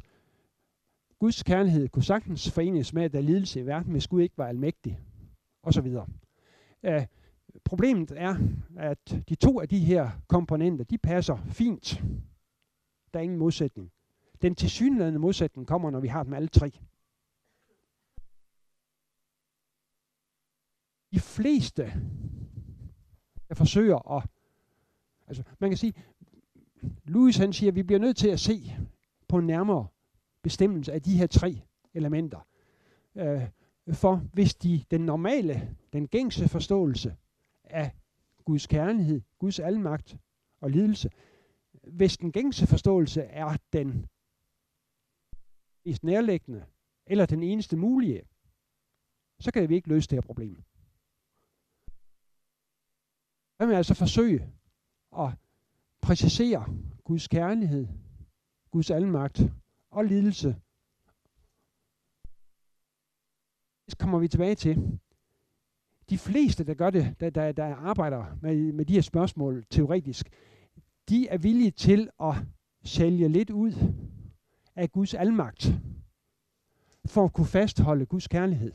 Guds 1.19 1.43
kærlighed 1.43 1.89
kunne 1.89 2.03
sagtens 2.03 2.51
forenes 2.51 2.93
med, 2.93 3.03
at 3.03 3.11
der 3.11 3.17
er 3.17 3.23
lidelse 3.23 3.59
i 3.59 3.65
verden, 3.65 3.91
hvis 3.91 4.07
Gud 4.07 4.21
ikke 4.21 4.37
var 4.37 4.47
almægtig, 4.47 4.99
og 5.63 5.73
så 5.73 5.81
videre. 5.81 6.07
Uh, 6.87 7.05
problemet 7.63 8.11
er, 8.15 8.35
at 8.77 9.23
de 9.29 9.35
to 9.35 9.59
af 9.59 9.69
de 9.69 9.79
her 9.79 10.09
komponenter, 10.27 10.85
de 10.85 10.97
passer 10.97 11.37
fint. 11.47 12.03
Der 13.13 13.19
er 13.19 13.23
ingen 13.23 13.39
modsætning. 13.39 13.91
Den 14.41 14.55
tilsyneladende 14.55 15.19
modsætning 15.19 15.67
kommer, 15.67 15.91
når 15.91 15.99
vi 15.99 16.07
har 16.07 16.23
dem 16.23 16.33
alle 16.33 16.47
tre. 16.47 16.71
De 21.11 21.19
fleste, 21.19 21.83
der 23.49 23.55
forsøger 23.55 24.17
at... 24.17 24.29
Altså, 25.27 25.43
man 25.59 25.69
kan 25.69 25.77
sige, 25.77 25.93
Louis 27.03 27.37
han 27.37 27.53
siger, 27.53 27.71
at 27.71 27.75
vi 27.75 27.83
bliver 27.83 27.99
nødt 27.99 28.17
til 28.17 28.27
at 28.27 28.39
se 28.39 28.77
på 29.31 29.37
en 29.37 29.47
nærmere 29.47 29.87
bestemmelse 30.41 30.93
af 30.93 31.01
de 31.01 31.17
her 31.17 31.27
tre 31.27 31.61
elementer. 31.93 32.47
Øh, 33.15 33.49
for 33.93 34.15
hvis 34.15 34.55
de, 34.55 34.83
den 34.91 35.01
normale, 35.01 35.75
den 35.93 36.07
gængse 36.07 36.47
forståelse 36.47 37.15
af 37.63 37.91
Guds 38.45 38.67
kærlighed, 38.67 39.21
Guds 39.39 39.59
almagt 39.59 40.17
og 40.61 40.69
lidelse, 40.69 41.09
hvis 41.87 42.17
den 42.17 42.31
gængse 42.31 42.67
forståelse 42.67 43.21
er 43.21 43.57
den 43.73 44.09
mest 45.85 46.03
nærliggende, 46.03 46.65
eller 47.05 47.25
den 47.25 47.43
eneste 47.43 47.77
mulige, 47.77 48.21
så 49.39 49.51
kan 49.51 49.69
vi 49.69 49.75
ikke 49.75 49.89
løse 49.89 50.09
det 50.09 50.15
her 50.15 50.21
problem. 50.21 50.63
Hvad 53.57 53.67
med 53.67 53.75
altså 53.75 53.93
forsøge 53.93 54.53
at 55.17 55.29
præcisere 56.01 56.65
Guds 57.03 57.27
kærlighed, 57.27 57.87
Guds 58.71 58.91
almagt 58.91 59.41
og 59.89 60.05
lidelse. 60.05 60.55
Det 63.85 63.97
kommer 63.97 64.19
vi 64.19 64.27
tilbage 64.27 64.55
til. 64.55 64.99
De 66.09 66.17
fleste, 66.17 66.63
der 66.63 66.73
gør 66.73 66.89
det, 66.89 67.15
der, 67.19 67.29
der, 67.29 67.51
der 67.51 67.75
arbejder 67.75 68.37
med, 68.41 68.71
med 68.73 68.85
de 68.85 68.93
her 68.93 69.01
spørgsmål 69.01 69.65
teoretisk, 69.69 70.29
de 71.09 71.27
er 71.27 71.37
villige 71.37 71.71
til 71.71 72.09
at 72.19 72.35
sælge 72.83 73.27
lidt 73.29 73.49
ud 73.49 73.73
af 74.75 74.91
Guds 74.91 75.13
almagt, 75.13 75.73
for 77.05 77.25
at 77.25 77.33
kunne 77.33 77.47
fastholde 77.47 78.05
Guds 78.05 78.27
kærlighed. 78.27 78.71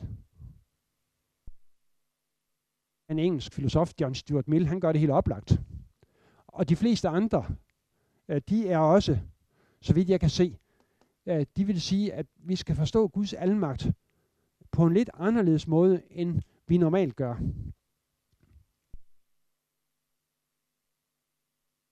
En 3.10 3.18
engelsk 3.18 3.52
filosof, 3.52 3.92
John 4.00 4.14
Stuart 4.14 4.48
Mill, 4.48 4.66
han 4.66 4.80
gør 4.80 4.92
det 4.92 5.00
helt 5.00 5.12
oplagt. 5.12 5.60
Og 6.46 6.68
de 6.68 6.76
fleste 6.76 7.08
andre, 7.08 7.46
øh, 8.28 8.40
de 8.48 8.68
er 8.68 8.78
også, 8.78 9.20
så 9.86 9.94
vidt 9.94 10.08
jeg 10.08 10.20
kan 10.20 10.30
se, 10.30 10.58
øh, 11.26 11.46
de 11.56 11.64
vil 11.64 11.80
sige, 11.80 12.12
at 12.12 12.26
vi 12.36 12.56
skal 12.56 12.76
forstå 12.76 13.08
Guds 13.08 13.32
almagt 13.32 13.90
på 14.72 14.86
en 14.86 14.94
lidt 14.94 15.10
anderledes 15.14 15.66
måde, 15.66 16.02
end 16.10 16.42
vi 16.66 16.78
normalt 16.78 17.16
gør. 17.16 17.34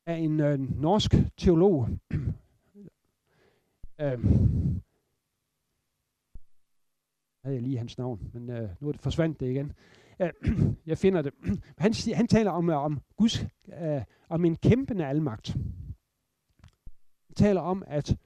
Af 0.06 0.16
en 0.16 0.40
øh, 0.40 0.58
norsk 0.80 1.14
teolog, 1.36 1.88
øh, 4.00 4.24
havde 7.44 7.56
jeg 7.56 7.62
lige 7.62 7.78
hans 7.78 7.98
navn, 7.98 8.30
men 8.32 8.50
øh, 8.50 8.70
nu 8.80 8.88
er 8.88 8.92
det 8.92 9.00
forsvandt 9.00 9.40
det 9.40 9.50
igen. 9.50 9.72
Øh, 10.20 10.32
jeg 10.86 10.98
finder 10.98 11.22
det. 11.22 11.34
Han, 11.78 11.92
han 12.14 12.26
taler 12.26 12.50
om, 12.50 12.70
øh, 12.70 12.76
om 12.76 13.00
Guds, 13.16 13.46
øh, 13.82 14.02
om 14.28 14.44
en 14.44 14.56
kæmpende 14.56 15.06
almagt. 15.06 15.56
Taler 17.36 17.60
om, 17.60 17.82
at, 17.86 18.16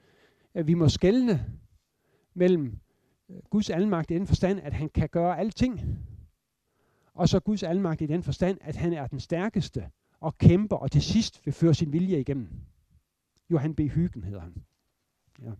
at 0.53 0.67
vi 0.67 0.73
må 0.73 0.89
skelne 0.89 1.59
mellem 2.33 2.79
øh, 3.29 3.37
Guds 3.49 3.69
almagt 3.69 4.11
i 4.11 4.13
den 4.13 4.27
forstand, 4.27 4.59
at 4.59 4.73
han 4.73 4.89
kan 4.89 5.09
gøre 5.09 5.39
alting, 5.39 5.79
og 7.13 7.29
så 7.29 7.39
Guds 7.39 7.63
almagt 7.63 8.01
i 8.01 8.05
den 8.05 8.23
forstand, 8.23 8.57
at 8.61 8.75
han 8.75 8.93
er 8.93 9.07
den 9.07 9.19
stærkeste 9.19 9.89
og 10.19 10.37
kæmper, 10.37 10.75
og 10.75 10.91
til 10.91 11.01
sidst 11.01 11.45
vil 11.45 11.53
føre 11.53 11.73
sin 11.73 11.93
vilje 11.93 12.19
igennem. 12.19 12.49
Johan 13.49 13.75
B. 13.75 13.79
Hygen 13.79 14.23
hedder 14.23 14.39
han. 14.39 14.65
Ja. 15.41 15.51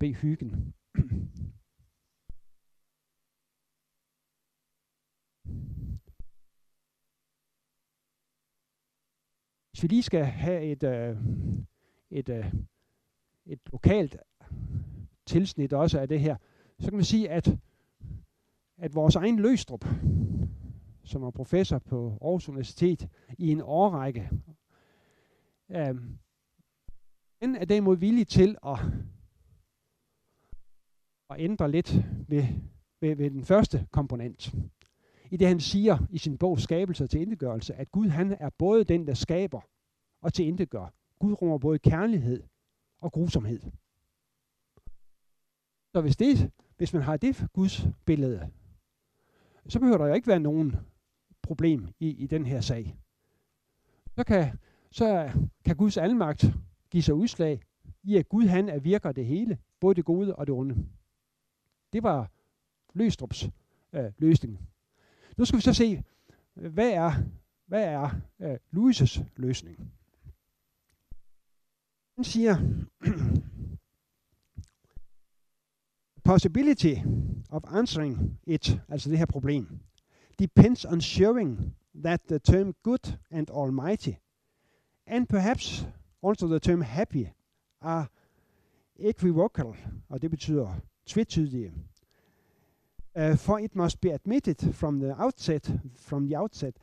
B. 0.00 0.02
Hygen. 0.02 0.74
Hvis 9.82 9.90
vi 9.90 9.94
lige 9.94 10.02
skal 10.02 10.24
have 10.24 10.62
et, 10.62 10.82
øh, 10.82 11.16
et, 12.10 12.28
øh, 12.28 12.52
et 13.46 13.60
lokalt 13.72 14.16
tilsnit 15.26 15.72
også 15.72 16.00
af 16.00 16.08
det 16.08 16.20
her, 16.20 16.36
så 16.78 16.86
kan 16.86 16.96
man 16.96 17.04
sige, 17.04 17.30
at, 17.30 17.58
at 18.78 18.94
vores 18.94 19.16
egen 19.16 19.38
Løstrup, 19.38 19.84
som 21.04 21.22
er 21.22 21.30
professor 21.30 21.78
på 21.78 22.18
Aarhus 22.20 22.48
Universitet 22.48 23.08
i 23.38 23.52
en 23.52 23.60
årrække, 23.60 24.30
øh, 25.68 25.94
den 27.40 27.56
er 27.56 27.64
derimod 27.64 27.96
villig 27.96 28.28
til 28.28 28.56
at, 28.66 28.78
at 31.30 31.36
ændre 31.38 31.70
lidt 31.70 31.94
ved, 32.28 32.44
ved, 33.00 33.16
ved 33.16 33.30
den 33.30 33.44
første 33.44 33.86
komponent. 33.90 34.54
I 35.30 35.36
det 35.36 35.48
han 35.48 35.60
siger 35.60 35.98
i 36.10 36.18
sin 36.18 36.38
bog 36.38 36.60
Skabelse 36.60 37.06
til 37.06 37.20
indegørelse, 37.20 37.74
at 37.74 37.90
Gud 37.90 38.08
han 38.08 38.36
er 38.40 38.50
både 38.58 38.84
den, 38.84 39.06
der 39.06 39.14
skaber 39.14 39.60
og 40.22 40.32
til 40.32 40.46
intet 40.46 40.70
gør. 40.70 40.94
Gud 41.18 41.32
rummer 41.42 41.58
både 41.58 41.78
kærlighed 41.78 42.42
og 43.00 43.12
grusomhed. 43.12 43.60
Så 45.92 46.00
hvis, 46.00 46.16
det, 46.16 46.50
hvis 46.76 46.92
man 46.92 47.02
har 47.02 47.16
det 47.16 47.46
Guds 47.52 47.86
billede, 48.04 48.50
så 49.68 49.80
behøver 49.80 49.98
der 49.98 50.06
jo 50.06 50.14
ikke 50.14 50.26
være 50.26 50.40
nogen 50.40 50.76
problem 51.42 51.88
i, 52.00 52.08
i 52.08 52.26
den 52.26 52.46
her 52.46 52.60
sag. 52.60 52.96
Så 54.16 54.24
kan, 54.24 54.58
så 54.90 55.32
kan 55.64 55.76
Guds 55.76 55.96
almagt 55.96 56.44
give 56.90 57.02
sig 57.02 57.14
udslag 57.14 57.60
i, 58.02 58.16
at 58.16 58.28
Gud 58.28 58.44
han 58.44 58.68
er 58.68 58.78
virker 58.78 59.12
det 59.12 59.26
hele, 59.26 59.58
både 59.80 59.94
det 59.94 60.04
gode 60.04 60.36
og 60.36 60.46
det 60.46 60.54
onde. 60.54 60.86
Det 61.92 62.02
var 62.02 62.30
Løstrups 62.94 63.48
øh, 63.92 64.12
løsning 64.18 64.72
nu 65.36 65.44
skal 65.44 65.56
vi 65.56 65.62
så 65.62 65.72
se, 65.72 66.02
hvad 66.54 66.90
er, 66.90 67.12
hvad 67.66 67.84
er 67.84 68.10
øh, 68.40 68.58
Louis' 68.76 69.22
løsning? 69.36 69.92
Han 72.22 72.26
siger, 72.26 72.56
possibility 76.24 76.94
of 77.48 77.62
answering 77.66 78.38
it, 78.46 78.80
altså 78.88 79.10
det 79.10 79.18
her 79.18 79.26
problem, 79.26 79.80
depends 80.38 80.84
on 80.84 81.00
showing 81.00 81.74
that 82.04 82.20
the 82.28 82.38
term 82.38 82.74
good 82.82 83.18
and 83.30 83.50
almighty, 83.50 84.12
and 85.06 85.26
perhaps 85.26 85.86
also 86.22 86.46
the 86.46 86.58
term 86.58 86.80
happy, 86.80 87.26
are 87.80 88.06
equivocal, 88.96 89.76
og 90.08 90.22
det 90.22 90.30
betyder 90.30 90.74
tvetydige. 91.06 91.72
Uh, 93.16 93.36
for 93.36 93.58
it 93.58 93.76
must 93.76 94.00
be 94.00 94.14
admitted 94.14 94.72
from 94.72 95.00
the 95.00 95.14
outset, 95.18 95.72
from 95.96 96.28
the 96.28 96.38
outset, 96.38 96.76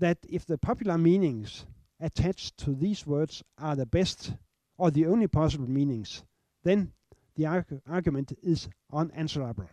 that 0.00 0.18
if 0.28 0.44
the 0.44 0.56
popular 0.56 0.96
meanings 0.96 1.66
attached 2.00 2.58
to 2.58 2.74
these 2.74 3.06
words 3.06 3.42
are 3.58 3.76
the 3.76 3.86
best 3.86 4.34
or 4.80 4.90
the 4.90 5.06
only 5.06 5.26
possible 5.26 5.68
meanings, 5.68 6.24
then 6.64 6.92
the 7.36 7.46
arg 7.46 7.80
argument 7.86 8.32
is 8.42 8.68
unanswerable. 8.92 9.68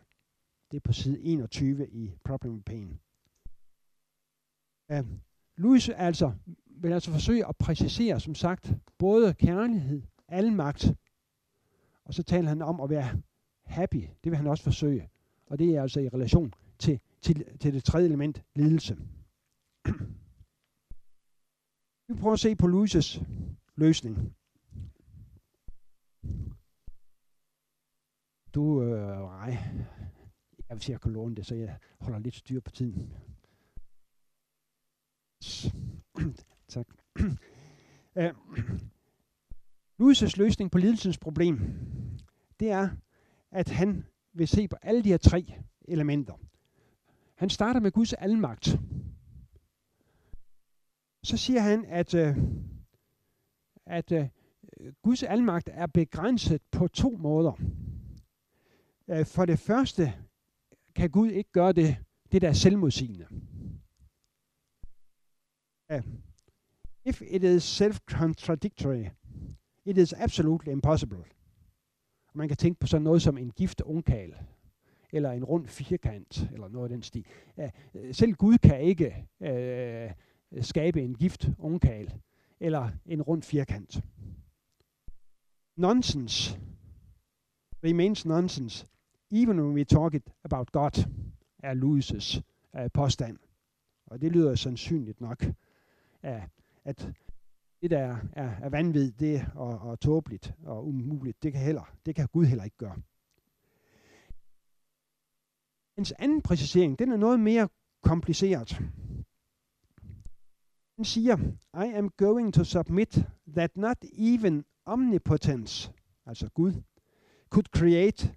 Det 0.71 0.77
er 0.77 0.81
på 0.83 0.93
side 0.93 1.19
21 1.21 1.87
i 1.91 2.15
Problem 2.23 2.57
of 2.57 2.63
Pain. 2.65 2.99
Uh, 4.89 4.97
øhm, 4.97 5.19
Louis 5.57 5.89
altså 5.89 6.31
vil 6.65 6.93
altså 6.93 7.11
forsøge 7.11 7.47
at 7.47 7.57
præcisere, 7.57 8.19
som 8.19 8.35
sagt, 8.35 8.73
både 8.97 9.33
kærlighed, 9.33 10.01
almagt, 10.27 10.93
og 12.05 12.13
så 12.13 12.23
taler 12.23 12.49
han 12.49 12.61
om 12.61 12.81
at 12.81 12.89
være 12.89 13.21
happy. 13.65 14.03
Det 14.23 14.31
vil 14.31 14.35
han 14.35 14.47
også 14.47 14.63
forsøge. 14.63 15.09
Og 15.45 15.59
det 15.59 15.75
er 15.75 15.81
altså 15.81 15.99
i 15.99 16.09
relation 16.09 16.53
til, 16.79 16.99
til, 17.21 17.57
til 17.59 17.73
det 17.73 17.83
tredje 17.83 18.07
element, 18.07 18.43
lidelse. 18.55 18.97
Vi 22.07 22.13
prøver 22.13 22.33
at 22.33 22.39
se 22.39 22.55
på 22.55 22.67
Louis' 22.67 23.23
løsning. 23.75 24.36
Du, 28.57 28.83
øh, 28.83 29.19
nej, 29.19 29.57
jeg 30.69 30.75
vil 30.75 30.81
sige, 30.81 30.93
at 30.93 30.95
jeg 30.95 31.01
kan 31.01 31.11
låne 31.11 31.35
det, 31.35 31.45
så 31.45 31.55
jeg 31.55 31.77
holder 31.99 32.19
lidt 32.19 32.35
styr 32.35 32.59
på 32.59 32.71
tiden. 32.71 33.13
tak. 36.75 36.87
øh, 38.17 38.33
Louis' 40.01 40.37
løsning 40.37 40.71
på 40.71 40.77
lidelsens 40.77 41.17
problem, 41.17 41.59
det 42.59 42.71
er, 42.71 42.89
at 43.51 43.69
han 43.69 44.05
vil 44.33 44.47
se 44.47 44.67
på 44.67 44.75
alle 44.81 45.03
de 45.03 45.09
her 45.09 45.17
tre 45.17 45.53
elementer. 45.87 46.33
Han 47.35 47.49
starter 47.49 47.79
med 47.79 47.91
Guds 47.91 48.13
almagt. 48.13 48.79
Så 51.23 51.37
siger 51.37 51.61
han, 51.61 51.85
at, 51.85 52.13
øh, 52.13 52.37
at 53.85 54.11
øh, 54.11 54.27
Guds 55.01 55.23
almagt 55.23 55.69
er 55.73 55.87
begrænset 55.87 56.61
på 56.71 56.87
to 56.87 57.17
måder. 57.17 57.53
Øh, 59.09 59.25
for 59.25 59.45
det 59.45 59.59
første 59.59 60.13
kan 60.95 61.09
Gud 61.09 61.29
ikke 61.29 61.51
gøre 61.51 61.73
det, 61.73 61.97
det 62.31 62.41
der 62.41 62.49
er 62.49 62.53
selvmodsigende. 62.53 63.27
If 67.05 67.21
it 67.21 67.43
is 67.43 67.63
self-contradictory, 67.63 69.09
it 69.85 69.97
is 69.97 70.13
absolutely 70.13 70.71
impossible. 70.71 71.23
Man 72.33 72.47
kan 72.47 72.57
tænke 72.57 72.79
på 72.79 72.87
sådan 72.87 73.03
noget 73.03 73.21
som 73.21 73.37
en 73.37 73.51
gift 73.51 73.81
ungkal, 73.81 74.35
eller 75.11 75.31
en 75.31 75.43
rund 75.43 75.67
firkant, 75.67 76.49
eller 76.53 76.67
noget 76.67 76.85
af 76.85 76.89
den 76.89 77.03
stil. 77.03 77.25
Uh, 77.57 77.63
selv 78.11 78.33
Gud 78.33 78.57
kan 78.57 78.81
ikke 78.81 79.27
øh, 79.41 80.11
skabe 80.61 81.01
en 81.01 81.15
gift 81.15 81.49
ungkal, 81.57 82.13
eller 82.59 82.89
en 83.05 83.21
rund 83.21 83.43
firkant. 83.43 84.03
Nonsense 85.77 86.59
remains 87.83 88.25
nonsense 88.25 88.87
even 89.31 89.59
when 89.59 89.73
we 89.73 89.83
talk 89.83 90.13
it 90.13 90.23
about 90.43 90.71
God, 90.71 91.05
er 91.63 91.73
Louis' 91.73 92.41
uh, 92.73 92.87
påstand. 92.93 93.37
Og 94.05 94.21
det 94.21 94.31
lyder 94.31 94.55
sandsynligt 94.55 95.21
nok, 95.21 95.43
uh, 96.23 96.43
at 96.85 97.13
det 97.81 97.91
der 97.91 97.99
er, 97.99 98.17
er, 98.33 98.49
er 98.61 98.69
vanvid, 98.69 99.11
det 99.11 99.45
og, 99.55 99.79
og 99.79 99.99
tåbeligt 99.99 100.53
og 100.63 100.87
umuligt, 100.87 101.43
det 101.43 101.51
kan, 101.51 101.61
heller, 101.61 101.93
det 102.05 102.15
kan 102.15 102.27
Gud 102.27 102.45
heller 102.45 102.63
ikke 102.63 102.77
gøre. 102.77 102.95
Hans 105.95 106.13
anden 106.19 106.41
præcisering, 106.41 106.99
den 106.99 107.11
er 107.11 107.17
noget 107.17 107.39
mere 107.39 107.69
kompliceret. 108.01 108.81
Han 110.95 111.05
siger, 111.05 111.37
I 111.73 111.93
am 111.93 112.09
going 112.09 112.53
to 112.53 112.63
submit 112.63 113.25
that 113.55 113.77
not 113.77 113.97
even 114.17 114.65
omnipotence, 114.85 115.91
altså 116.25 116.49
Gud, 116.49 116.73
could 117.49 117.65
create 117.65 118.35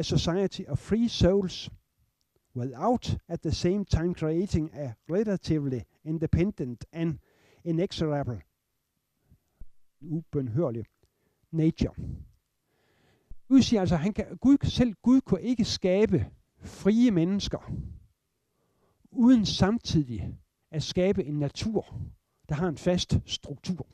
a 0.00 0.02
society 0.02 0.64
of 0.66 0.78
free 0.78 1.08
souls 1.08 1.70
without 2.54 3.18
at 3.28 3.42
the 3.42 3.52
same 3.52 3.84
time 3.84 4.14
creating 4.14 4.70
a 4.74 4.94
relatively 5.08 5.82
independent 6.04 6.84
and 6.92 7.18
inexorable, 7.64 8.40
ubenhørlig 10.00 10.86
nature. 11.52 11.94
Gud 13.48 13.62
siger 13.62 13.80
altså, 13.80 13.96
han 13.96 14.12
kan, 14.12 14.36
Gud, 14.36 14.58
selv 14.62 14.94
Gud 15.02 15.20
kunne 15.20 15.42
ikke 15.42 15.64
skabe 15.64 16.30
frie 16.64 17.10
mennesker, 17.10 17.72
uden 19.10 19.46
samtidig 19.46 20.38
at 20.70 20.82
skabe 20.82 21.24
en 21.24 21.38
natur, 21.38 22.00
der 22.48 22.54
har 22.54 22.68
en 22.68 22.78
fast 22.78 23.18
struktur. 23.26 23.86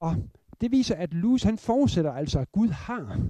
Og 0.00 0.30
det 0.60 0.70
viser, 0.70 0.94
at 0.94 1.14
Lewis 1.14 1.42
han 1.42 1.58
forudsætter 1.58 2.12
altså, 2.12 2.40
at 2.40 2.52
Gud 2.52 2.68
har, 2.68 3.20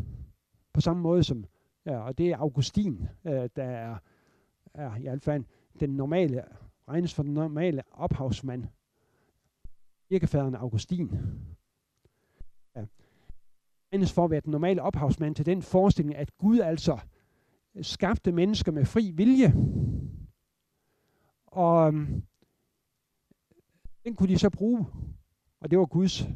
på 0.73 0.81
samme 0.81 1.03
måde 1.03 1.25
som, 1.25 1.45
ja, 1.87 1.99
og 1.99 2.19
det 2.19 2.31
er 2.31 2.37
Augustin, 2.37 3.09
øh, 3.25 3.49
der 3.57 3.65
er, 3.65 3.99
er 4.75 4.97
i 4.97 5.03
hvert 5.03 5.23
fald 5.23 5.45
den 5.81 5.91
normale, 5.91 6.45
regnes 6.89 7.15
for 7.15 7.23
den 7.23 7.35
normale 7.35 7.83
ophavsmand, 7.93 8.65
kirkefaderen 10.09 10.55
Augustin. 10.55 11.11
Ja. 12.77 12.85
Regnes 13.93 14.13
for 14.13 14.25
at 14.25 14.31
være 14.31 14.41
den 14.41 14.51
normale 14.51 14.83
ophavsmand 14.83 15.35
til 15.35 15.47
den 15.47 15.63
forestilling, 15.63 16.17
at 16.17 16.39
Gud 16.39 16.59
altså 16.59 16.99
skabte 17.83 18.33
mennesker 18.33 18.73
med 18.73 18.85
fri 18.85 19.11
vilje. 19.11 19.55
Og 21.47 21.89
øhm, 21.89 22.23
den 24.05 24.17
kunne 24.17 24.29
de 24.29 24.39
så 24.39 24.51
bruge, 24.51 24.87
og 25.61 25.71
det 25.71 25.79
var 25.79 25.87
Guds 25.87 26.29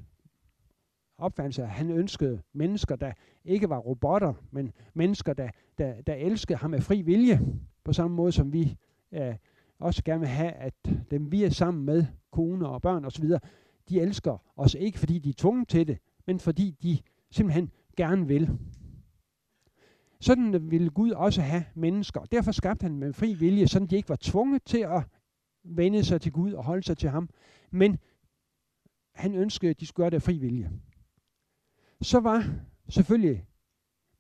opfattelse, 1.20 1.62
at 1.62 1.68
han 1.68 1.90
ønskede 1.90 2.42
mennesker, 2.52 2.96
der 2.96 3.12
ikke 3.44 3.68
var 3.68 3.78
robotter, 3.78 4.34
men 4.50 4.72
mennesker, 4.94 5.32
der, 5.32 5.48
der, 5.78 6.00
der 6.02 6.14
elskede 6.14 6.58
ham 6.58 6.74
af 6.74 6.82
fri 6.82 7.02
vilje, 7.02 7.40
på 7.84 7.92
samme 7.92 8.16
måde 8.16 8.32
som 8.32 8.52
vi 8.52 8.76
øh, 9.12 9.34
også 9.78 10.04
gerne 10.04 10.20
vil 10.20 10.28
have, 10.28 10.52
at 10.52 10.74
dem 11.10 11.32
vi 11.32 11.44
er 11.44 11.50
sammen 11.50 11.84
med, 11.84 12.04
kone 12.30 12.68
og 12.68 12.82
børn 12.82 13.04
osv., 13.04 13.24
de 13.88 14.00
elsker 14.00 14.44
os 14.56 14.74
ikke, 14.74 14.98
fordi 14.98 15.18
de 15.18 15.28
er 15.28 15.34
tvunget 15.36 15.68
til 15.68 15.88
det, 15.88 15.98
men 16.26 16.38
fordi 16.38 16.76
de 16.82 16.98
simpelthen 17.30 17.70
gerne 17.96 18.26
vil. 18.26 18.58
Sådan 20.20 20.70
ville 20.70 20.90
Gud 20.90 21.10
også 21.10 21.42
have 21.42 21.64
mennesker. 21.74 22.20
Derfor 22.20 22.52
skabte 22.52 22.82
han 22.82 22.98
med 22.98 23.12
fri 23.12 23.34
vilje, 23.34 23.66
sådan 23.66 23.88
de 23.88 23.96
ikke 23.96 24.08
var 24.08 24.18
tvunget 24.20 24.62
til 24.64 24.78
at 24.78 25.02
vende 25.64 26.04
sig 26.04 26.20
til 26.20 26.32
Gud 26.32 26.52
og 26.52 26.64
holde 26.64 26.82
sig 26.82 26.98
til 26.98 27.08
ham. 27.10 27.28
Men 27.70 27.98
han 29.14 29.34
ønskede, 29.34 29.70
at 29.70 29.80
de 29.80 29.86
skulle 29.86 30.04
gøre 30.04 30.10
det 30.10 30.16
af 30.16 30.22
fri 30.22 30.38
vilje. 30.38 30.70
Så 32.02 32.20
var 32.20 32.60
selvfølgelig 32.88 33.46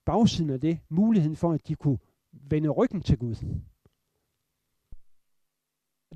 bagsiden 0.04 0.50
af 0.50 0.60
det 0.60 0.78
muligheden 0.88 1.36
for, 1.36 1.52
at 1.52 1.68
de 1.68 1.74
kunne 1.74 1.98
vende 2.32 2.68
ryggen 2.68 3.02
til 3.02 3.18
Gud. 3.18 3.34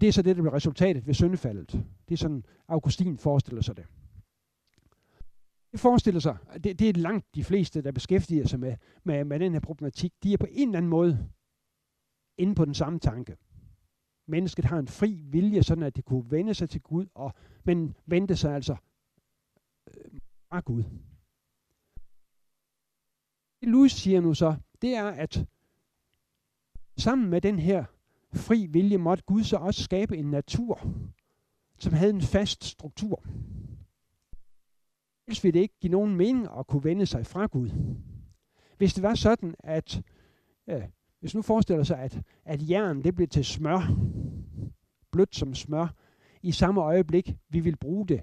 Det 0.00 0.08
er 0.08 0.12
så 0.12 0.22
det, 0.22 0.36
der 0.36 0.42
bliver 0.42 0.54
resultatet 0.54 1.06
ved 1.06 1.14
syndefaldet. 1.14 1.72
Det 2.08 2.14
er 2.14 2.16
sådan, 2.16 2.44
Augustin 2.68 3.18
forestiller 3.18 3.62
sig 3.62 3.76
det. 3.76 3.86
Det 5.72 5.80
forestiller 5.80 6.20
sig, 6.20 6.36
det, 6.64 6.78
det 6.78 6.88
er 6.88 6.92
langt 6.92 7.34
de 7.34 7.44
fleste, 7.44 7.82
der 7.82 7.92
beskæftiger 7.92 8.46
sig 8.46 8.60
med, 8.60 8.76
med, 9.04 9.24
med 9.24 9.40
den 9.40 9.52
her 9.52 9.60
problematik, 9.60 10.12
de 10.22 10.32
er 10.32 10.38
på 10.38 10.46
en 10.50 10.68
eller 10.68 10.78
anden 10.78 10.90
måde 10.90 11.28
inde 12.38 12.54
på 12.54 12.64
den 12.64 12.74
samme 12.74 12.98
tanke. 12.98 13.36
Mennesket 14.26 14.64
har 14.64 14.78
en 14.78 14.88
fri 14.88 15.14
vilje, 15.14 15.62
sådan 15.62 15.84
at 15.84 15.96
det 15.96 16.04
kunne 16.04 16.30
vende 16.30 16.54
sig 16.54 16.70
til 16.70 16.80
Gud, 16.80 17.06
og, 17.14 17.32
men 17.64 17.96
vente 18.06 18.36
sig 18.36 18.54
altså 18.54 18.76
øh, 19.86 20.20
fra 20.48 20.60
Gud. 20.60 20.84
Det 23.64 23.72
Louis 23.72 23.92
siger 23.92 24.20
nu 24.20 24.34
så, 24.34 24.56
det 24.82 24.94
er, 24.94 25.04
at 25.04 25.46
sammen 26.96 27.30
med 27.30 27.40
den 27.40 27.58
her 27.58 27.84
fri 28.34 28.66
vilje 28.66 28.98
måtte 28.98 29.24
Gud 29.26 29.42
så 29.42 29.56
også 29.56 29.82
skabe 29.82 30.16
en 30.16 30.30
natur, 30.30 30.80
som 31.78 31.92
havde 31.92 32.10
en 32.10 32.22
fast 32.22 32.64
struktur. 32.64 33.24
Ellers 35.26 35.44
ville 35.44 35.54
det 35.54 35.60
ikke 35.60 35.78
give 35.80 35.90
nogen 35.90 36.16
mening 36.16 36.48
at 36.58 36.66
kunne 36.66 36.84
vende 36.84 37.06
sig 37.06 37.26
fra 37.26 37.46
Gud. 37.46 37.70
Hvis 38.76 38.94
det 38.94 39.02
var 39.02 39.14
sådan, 39.14 39.54
at 39.58 40.02
ja, 40.66 40.86
hvis 41.20 41.34
nu 41.34 41.42
forestiller 41.42 41.84
sig, 41.84 41.98
at, 41.98 42.22
at 42.44 42.70
jern 42.70 43.04
det 43.04 43.14
blev 43.14 43.28
til 43.28 43.44
smør, 43.44 43.80
blødt 45.10 45.36
som 45.36 45.54
smør, 45.54 45.94
i 46.42 46.52
samme 46.52 46.80
øjeblik, 46.80 47.36
vi 47.48 47.60
vil 47.60 47.76
bruge 47.76 48.06
det 48.06 48.22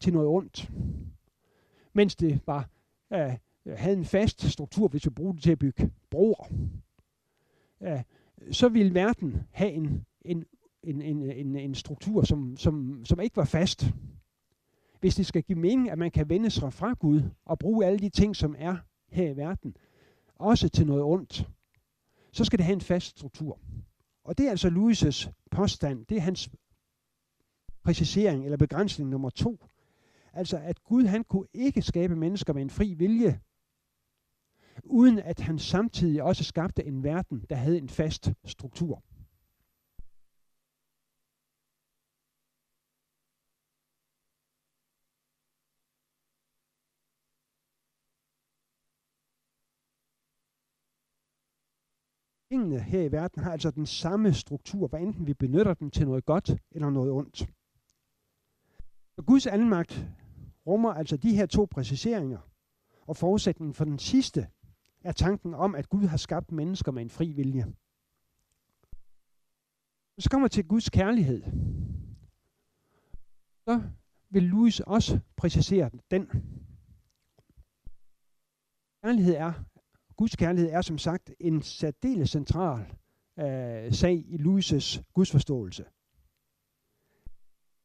til 0.00 0.12
noget 0.12 0.28
ondt. 0.28 0.70
Mens 1.92 2.16
det 2.16 2.40
var, 2.46 2.68
ja, 3.10 3.38
Øh, 3.66 3.78
havde 3.78 3.96
en 3.96 4.04
fast 4.04 4.42
struktur, 4.42 4.88
hvis 4.88 5.04
vi 5.04 5.10
bruger 5.10 5.32
det 5.32 5.42
til 5.42 5.52
at 5.52 5.58
bygge 5.58 5.90
broer. 6.10 6.48
Ja, 7.80 8.02
så 8.50 8.68
ville 8.68 8.94
verden 8.94 9.42
have 9.50 9.70
en, 9.72 10.06
en, 10.24 10.44
en, 10.82 11.02
en, 11.02 11.22
en, 11.22 11.56
en 11.56 11.74
struktur, 11.74 12.22
som, 12.22 12.56
som, 12.56 13.04
som 13.04 13.20
ikke 13.20 13.36
var 13.36 13.44
fast 13.44 13.94
hvis 15.04 15.14
det 15.14 15.26
skal 15.26 15.42
give 15.42 15.58
mening, 15.58 15.90
at 15.90 15.98
man 15.98 16.10
kan 16.10 16.28
vende 16.28 16.50
sig 16.50 16.72
fra 16.72 16.92
Gud 16.92 17.22
og 17.44 17.58
bruge 17.58 17.86
alle 17.86 17.98
de 17.98 18.08
ting, 18.08 18.36
som 18.36 18.54
er 18.58 18.76
her 19.08 19.30
i 19.30 19.36
verden, 19.36 19.76
også 20.34 20.68
til 20.68 20.86
noget 20.86 21.02
ondt, 21.02 21.48
så 22.32 22.44
skal 22.44 22.58
det 22.58 22.66
have 22.66 22.74
en 22.74 22.80
fast 22.80 23.06
struktur. 23.06 23.58
Og 24.24 24.38
det 24.38 24.46
er 24.46 24.50
altså 24.50 24.68
Louis' 24.68 25.32
påstand, 25.50 26.06
det 26.06 26.16
er 26.16 26.20
hans 26.20 26.50
præcisering 27.82 28.44
eller 28.44 28.56
begrænsning 28.56 29.10
nummer 29.10 29.30
to. 29.30 29.66
Altså 30.32 30.58
at 30.58 30.84
Gud 30.84 31.04
han 31.04 31.24
kunne 31.24 31.46
ikke 31.54 31.82
skabe 31.82 32.16
mennesker 32.16 32.52
med 32.52 32.62
en 32.62 32.70
fri 32.70 32.94
vilje, 32.94 33.40
uden 34.84 35.18
at 35.18 35.40
han 35.40 35.58
samtidig 35.58 36.22
også 36.22 36.44
skabte 36.44 36.84
en 36.84 37.04
verden, 37.04 37.44
der 37.50 37.56
havde 37.56 37.78
en 37.78 37.88
fast 37.88 38.32
struktur. 38.44 39.02
tingene 52.54 52.80
her 52.80 53.02
i 53.02 53.12
verden 53.12 53.42
har 53.42 53.52
altså 53.52 53.70
den 53.70 53.86
samme 53.86 54.34
struktur, 54.34 54.88
hvad 54.88 55.00
enten 55.00 55.26
vi 55.26 55.34
benytter 55.34 55.74
den 55.74 55.90
til 55.90 56.06
noget 56.06 56.24
godt 56.24 56.50
eller 56.70 56.90
noget 56.90 57.12
ondt. 57.12 57.38
Så 59.14 59.22
Guds 59.26 59.46
almagt 59.46 60.06
rummer 60.66 60.92
altså 60.94 61.16
de 61.16 61.36
her 61.36 61.46
to 61.46 61.68
præciseringer, 61.70 62.38
og 63.06 63.16
forudsætningen 63.16 63.74
for 63.74 63.84
den 63.84 63.98
sidste 63.98 64.48
er 65.04 65.12
tanken 65.12 65.54
om, 65.54 65.74
at 65.74 65.88
Gud 65.88 66.06
har 66.06 66.16
skabt 66.16 66.52
mennesker 66.52 66.92
med 66.92 67.02
en 67.02 67.10
fri 67.10 67.32
vilje. 67.32 67.66
Så 70.18 70.30
kommer 70.30 70.48
til 70.48 70.64
Guds 70.64 70.90
kærlighed. 70.90 71.42
Så 73.64 73.82
vil 74.30 74.42
Louis 74.42 74.80
også 74.80 75.20
præcisere 75.36 75.90
den. 76.10 76.26
Kærlighed 79.02 79.34
er, 79.34 79.52
Guds 80.16 80.36
kærlighed 80.36 80.70
er 80.70 80.80
som 80.80 80.98
sagt 80.98 81.30
en 81.40 81.62
særdeles 81.62 82.30
central 82.30 82.80
øh, 83.38 83.92
sag 83.92 84.24
i 84.26 84.36
Louis' 84.36 85.02
gudsforståelse. 85.12 85.84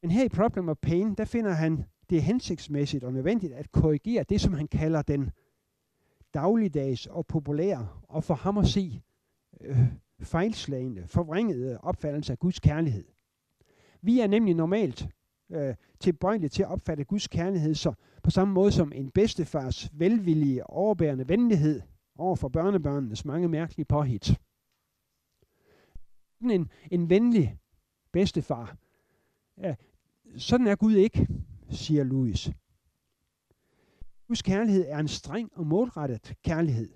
Men 0.01 0.11
her 0.11 0.26
i 0.26 0.30
Problem 0.30 0.70
of 0.70 0.78
Pain, 0.82 1.15
der 1.15 1.26
finder 1.26 1.51
han 1.51 1.86
det 2.09 2.24
hensigtsmæssigt 2.24 3.03
og 3.03 3.13
nødvendigt 3.13 3.53
at 3.53 3.72
korrigere 3.72 4.24
det, 4.24 4.41
som 4.41 4.53
han 4.53 4.67
kalder 4.67 5.01
den 5.01 5.32
dagligdags 6.34 7.06
og 7.06 7.26
populære, 7.26 7.88
og 8.04 8.24
for 8.24 8.34
ham 8.34 8.58
at 8.58 8.68
se 8.68 9.02
øh, 9.62 9.78
fejlslagende, 10.22 11.08
forvrængede 11.08 11.80
opfattelse 11.82 12.34
af 12.34 12.40
Guds 12.40 12.60
kærlighed. 12.60 13.06
Vi 14.02 14.20
er 14.20 14.28
nemlig 14.28 14.56
normalt 14.56 15.10
øh, 15.52 15.76
tilbøjelige 16.00 16.50
til 16.50 16.64
at 16.64 16.70
opfatte 16.70 17.04
Guds 17.04 17.28
kærlighed 17.28 17.76
så 17.76 17.94
på 18.24 18.30
samme 18.30 18.54
måde 18.54 18.72
som 18.72 18.92
en 18.96 19.12
bedstefars 19.12 19.90
velvillige, 19.94 20.70
overbærende 20.70 21.30
venlighed 21.30 21.82
over 22.16 22.36
for 22.36 22.50
børnebørnenes 22.50 23.26
mange 23.26 23.48
mærkelige 23.48 23.86
påhit. 23.86 24.40
En, 26.42 26.72
en 26.92 27.10
venlig 27.10 27.58
bedstefar. 28.12 28.78
Ja, 29.58 29.76
sådan 30.38 30.68
er 30.68 30.76
Gud 30.76 30.94
ikke, 30.94 31.28
siger 31.70 32.04
Louis. 32.04 32.52
Guds 34.30 34.42
kærlighed 34.42 34.86
er 34.88 34.98
en 34.98 35.08
streng 35.08 35.52
og 35.56 35.68
målrettet 35.68 36.34
kærlighed. 36.44 36.90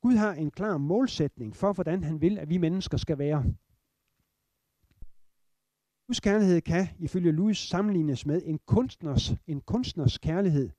Gud 0.00 0.14
har 0.14 0.32
en 0.32 0.50
klar 0.50 0.78
målsætning 0.78 1.56
for, 1.56 1.72
hvordan 1.72 2.02
han 2.02 2.20
vil, 2.20 2.38
at 2.38 2.48
vi 2.48 2.58
mennesker 2.58 2.96
skal 2.96 3.18
være. 3.18 3.44
Guds 6.06 6.20
kærlighed 6.20 6.60
kan, 6.60 6.88
ifølge 6.98 7.32
Louis, 7.32 7.58
sammenlignes 7.58 8.26
med 8.26 8.42
en 8.44 8.58
kunstners, 8.66 9.34
en 9.46 9.60
kunstners 9.60 10.18
kærlighed 10.18 10.70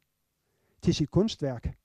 til 0.82 0.96
sit 0.96 1.12
kunstværk. 1.12 1.78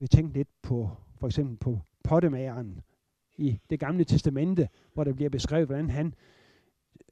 Vi 0.00 0.06
tænker 0.08 0.34
lidt 0.34 0.62
på, 0.62 0.90
for 1.16 1.26
eksempel 1.26 1.56
på 1.56 1.78
pottemageren 2.04 2.80
i 3.38 3.60
det 3.70 3.80
gamle 3.80 4.04
testamente, 4.04 4.68
hvor 4.94 5.04
der 5.04 5.12
bliver 5.12 5.30
beskrevet, 5.30 5.66
hvordan 5.66 5.90
han, 5.90 6.14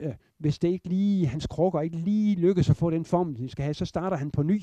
øh, 0.01 0.15
hvis 0.39 0.59
det 0.59 0.69
ikke 0.69 0.89
lige, 0.89 1.27
hans 1.27 1.47
krukker 1.47 1.81
ikke 1.81 1.97
lige 1.97 2.37
lykkes 2.37 2.71
at 2.71 2.77
få 2.77 2.91
den 2.91 3.05
form, 3.05 3.35
de 3.35 3.49
skal 3.49 3.63
have, 3.63 3.75
så 3.75 3.85
starter 3.85 4.17
han 4.17 4.31
på 4.31 4.43
ny. 4.43 4.63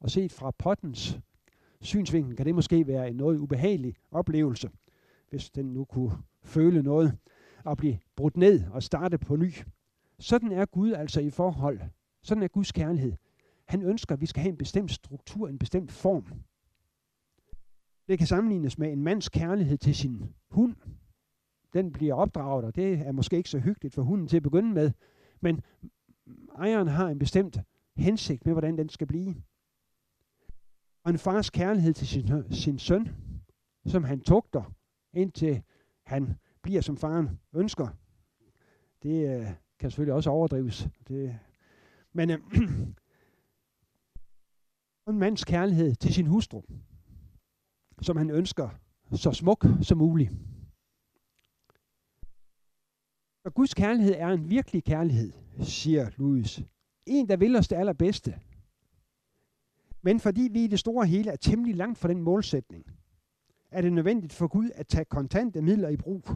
Og 0.00 0.10
set 0.10 0.32
fra 0.32 0.50
pottens 0.50 1.20
synsvinkel 1.80 2.36
kan 2.36 2.46
det 2.46 2.54
måske 2.54 2.86
være 2.86 3.10
en 3.10 3.16
noget 3.16 3.38
ubehagelig 3.38 3.96
oplevelse, 4.10 4.70
hvis 5.30 5.50
den 5.50 5.66
nu 5.66 5.84
kunne 5.84 6.12
føle 6.42 6.82
noget, 6.82 7.18
at 7.66 7.76
blive 7.76 7.98
brudt 8.16 8.36
ned 8.36 8.64
og 8.70 8.82
starte 8.82 9.18
på 9.18 9.36
ny. 9.36 9.52
Sådan 10.18 10.52
er 10.52 10.64
Gud 10.64 10.92
altså 10.92 11.20
i 11.20 11.30
forhold. 11.30 11.80
Sådan 12.22 12.42
er 12.42 12.48
Guds 12.48 12.72
kærlighed. 12.72 13.12
Han 13.64 13.82
ønsker, 13.82 14.14
at 14.14 14.20
vi 14.20 14.26
skal 14.26 14.42
have 14.42 14.50
en 14.50 14.58
bestemt 14.58 14.90
struktur, 14.90 15.48
en 15.48 15.58
bestemt 15.58 15.92
form. 15.92 16.26
Det 18.08 18.18
kan 18.18 18.26
sammenlignes 18.26 18.78
med 18.78 18.92
en 18.92 19.02
mands 19.02 19.28
kærlighed 19.28 19.78
til 19.78 19.94
sin 19.94 20.34
hund. 20.50 20.76
Den 21.72 21.92
bliver 21.92 22.14
opdraget, 22.14 22.64
og 22.64 22.76
det 22.76 22.92
er 22.92 23.12
måske 23.12 23.36
ikke 23.36 23.50
så 23.50 23.58
hyggeligt 23.58 23.94
for 23.94 24.02
hunden 24.02 24.28
til 24.28 24.36
at 24.36 24.42
begynde 24.42 24.72
med, 24.72 24.90
men 25.40 25.60
ejeren 26.58 26.88
har 26.88 27.08
en 27.08 27.18
bestemt 27.18 27.58
hensigt 27.96 28.46
med, 28.46 28.54
hvordan 28.54 28.78
den 28.78 28.88
skal 28.88 29.06
blive. 29.06 29.34
Og 31.08 31.12
en 31.12 31.18
fars 31.18 31.50
kærlighed 31.50 31.94
til 31.94 32.06
sin, 32.06 32.52
sin 32.52 32.78
søn, 32.78 33.08
som 33.86 34.04
han 34.04 34.20
tugter, 34.20 34.74
indtil 35.12 35.62
han 36.02 36.38
bliver, 36.62 36.80
som 36.80 36.96
faren 36.96 37.40
ønsker. 37.52 37.88
Det 39.02 39.40
øh, 39.40 39.46
kan 39.78 39.90
selvfølgelig 39.90 40.14
også 40.14 40.30
overdrives. 40.30 40.88
Det, 41.08 41.38
men 42.12 42.30
øh, 42.30 42.38
en 45.08 45.18
mands 45.18 45.44
kærlighed 45.44 45.94
til 45.94 46.14
sin 46.14 46.26
hustru, 46.26 46.62
som 48.02 48.16
han 48.16 48.30
ønsker 48.30 48.68
så 49.12 49.32
smuk 49.32 49.66
som 49.82 49.98
muligt. 49.98 50.32
Og 53.44 53.54
Guds 53.54 53.74
kærlighed 53.74 54.14
er 54.18 54.28
en 54.28 54.50
virkelig 54.50 54.84
kærlighed, 54.84 55.32
siger 55.60 56.10
Louis. 56.16 56.62
En, 57.06 57.28
der 57.28 57.36
vil 57.36 57.56
os 57.56 57.68
det 57.68 57.76
allerbedste. 57.76 58.40
Men 60.08 60.20
fordi 60.20 60.48
vi 60.52 60.64
i 60.64 60.66
det 60.66 60.78
store 60.78 61.06
hele 61.06 61.30
er 61.30 61.36
temmelig 61.36 61.76
langt 61.76 61.98
fra 61.98 62.08
den 62.08 62.22
målsætning, 62.22 62.86
er 63.70 63.80
det 63.82 63.92
nødvendigt 63.92 64.32
for 64.32 64.46
Gud 64.46 64.70
at 64.74 64.86
tage 64.86 65.04
kontante 65.04 65.62
midler 65.62 65.88
i 65.88 65.96
brug. 65.96 66.28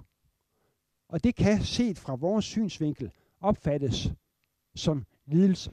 Og 1.09 1.25
det 1.25 1.35
kan 1.35 1.63
set 1.63 1.99
fra 1.99 2.15
vores 2.15 2.45
synsvinkel 2.45 3.11
opfattes 3.41 4.13
som 4.75 5.05
lidelse. 5.27 5.73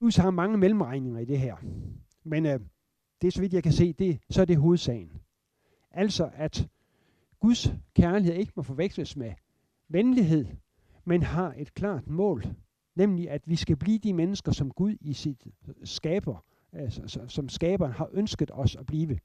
Gud 0.00 0.20
har 0.20 0.30
mange 0.30 0.58
mellemregninger 0.58 1.20
i 1.20 1.24
det 1.24 1.38
her. 1.38 1.56
Men 2.24 2.46
øh, 2.46 2.60
det 3.20 3.26
er 3.26 3.32
så 3.32 3.40
vidt 3.40 3.52
jeg 3.52 3.62
kan 3.62 3.72
se, 3.72 3.92
det, 3.92 4.20
så 4.30 4.40
er 4.40 4.44
det 4.44 4.56
hovedsagen. 4.56 5.22
Altså 5.90 6.30
at 6.34 6.68
Guds 7.40 7.72
kærlighed 7.94 8.34
ikke 8.34 8.52
må 8.56 8.62
forveksles 8.62 9.16
med 9.16 9.32
venlighed, 9.88 10.46
men 11.04 11.22
har 11.22 11.54
et 11.56 11.74
klart 11.74 12.06
mål, 12.06 12.44
nemlig 12.94 13.30
at 13.30 13.42
vi 13.46 13.56
skal 13.56 13.76
blive 13.76 13.98
de 13.98 14.12
mennesker, 14.12 14.52
som 14.52 14.70
Gud 14.70 14.96
i 15.00 15.12
sit 15.12 15.46
skaber, 15.84 16.44
altså, 16.72 17.24
som 17.28 17.48
skaberen 17.48 17.92
har 17.92 18.08
ønsket 18.12 18.50
os 18.54 18.76
at 18.76 18.86
blive. 18.86 19.18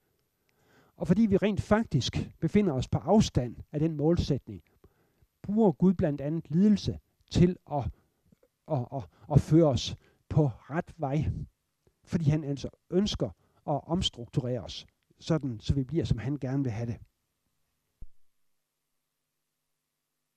Og 0.95 1.07
fordi 1.07 1.21
vi 1.21 1.37
rent 1.37 1.61
faktisk 1.61 2.31
befinder 2.39 2.73
os 2.73 2.87
på 2.87 2.97
afstand 2.97 3.55
af 3.71 3.79
den 3.79 3.95
målsætning, 3.95 4.61
bruger 5.41 5.71
Gud 5.71 5.93
blandt 5.93 6.21
andet 6.21 6.51
lidelse 6.51 6.99
til 7.31 7.57
at, 7.71 7.83
at, 8.71 8.87
at, 8.95 9.03
at 9.31 9.41
føre 9.41 9.67
os 9.67 9.95
på 10.29 10.47
ret 10.47 10.93
vej. 10.97 11.31
Fordi 12.03 12.29
han 12.29 12.43
altså 12.43 12.69
ønsker 12.89 13.29
at 13.67 13.81
omstrukturere 13.87 14.59
os, 14.59 14.85
sådan 15.19 15.59
så 15.59 15.73
vi 15.73 15.83
bliver, 15.83 16.05
som 16.05 16.17
han 16.17 16.37
gerne 16.37 16.63
vil 16.63 16.71
have 16.71 16.85
det. 16.85 16.99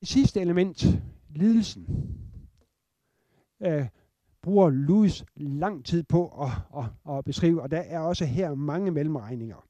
Det 0.00 0.08
sidste 0.08 0.40
element, 0.40 0.84
lidelsen, 1.30 1.86
øh, 3.60 3.88
bruger 4.42 4.70
Louis 4.70 5.24
lang 5.36 5.84
tid 5.84 6.02
på 6.02 6.42
at, 6.42 6.50
at, 6.76 7.16
at 7.16 7.24
beskrive, 7.24 7.62
og 7.62 7.70
der 7.70 7.80
er 7.80 7.98
også 7.98 8.24
her 8.24 8.54
mange 8.54 8.90
mellemregninger. 8.90 9.68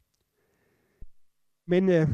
Men 1.66 1.88
øh, 1.88 2.08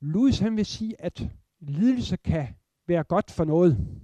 Louis 0.00 0.38
han 0.38 0.56
vil 0.56 0.66
sige, 0.66 1.00
at 1.00 1.28
lidelse 1.60 2.16
kan 2.16 2.48
være 2.86 3.04
godt 3.04 3.30
for 3.30 3.44
noget. 3.44 3.98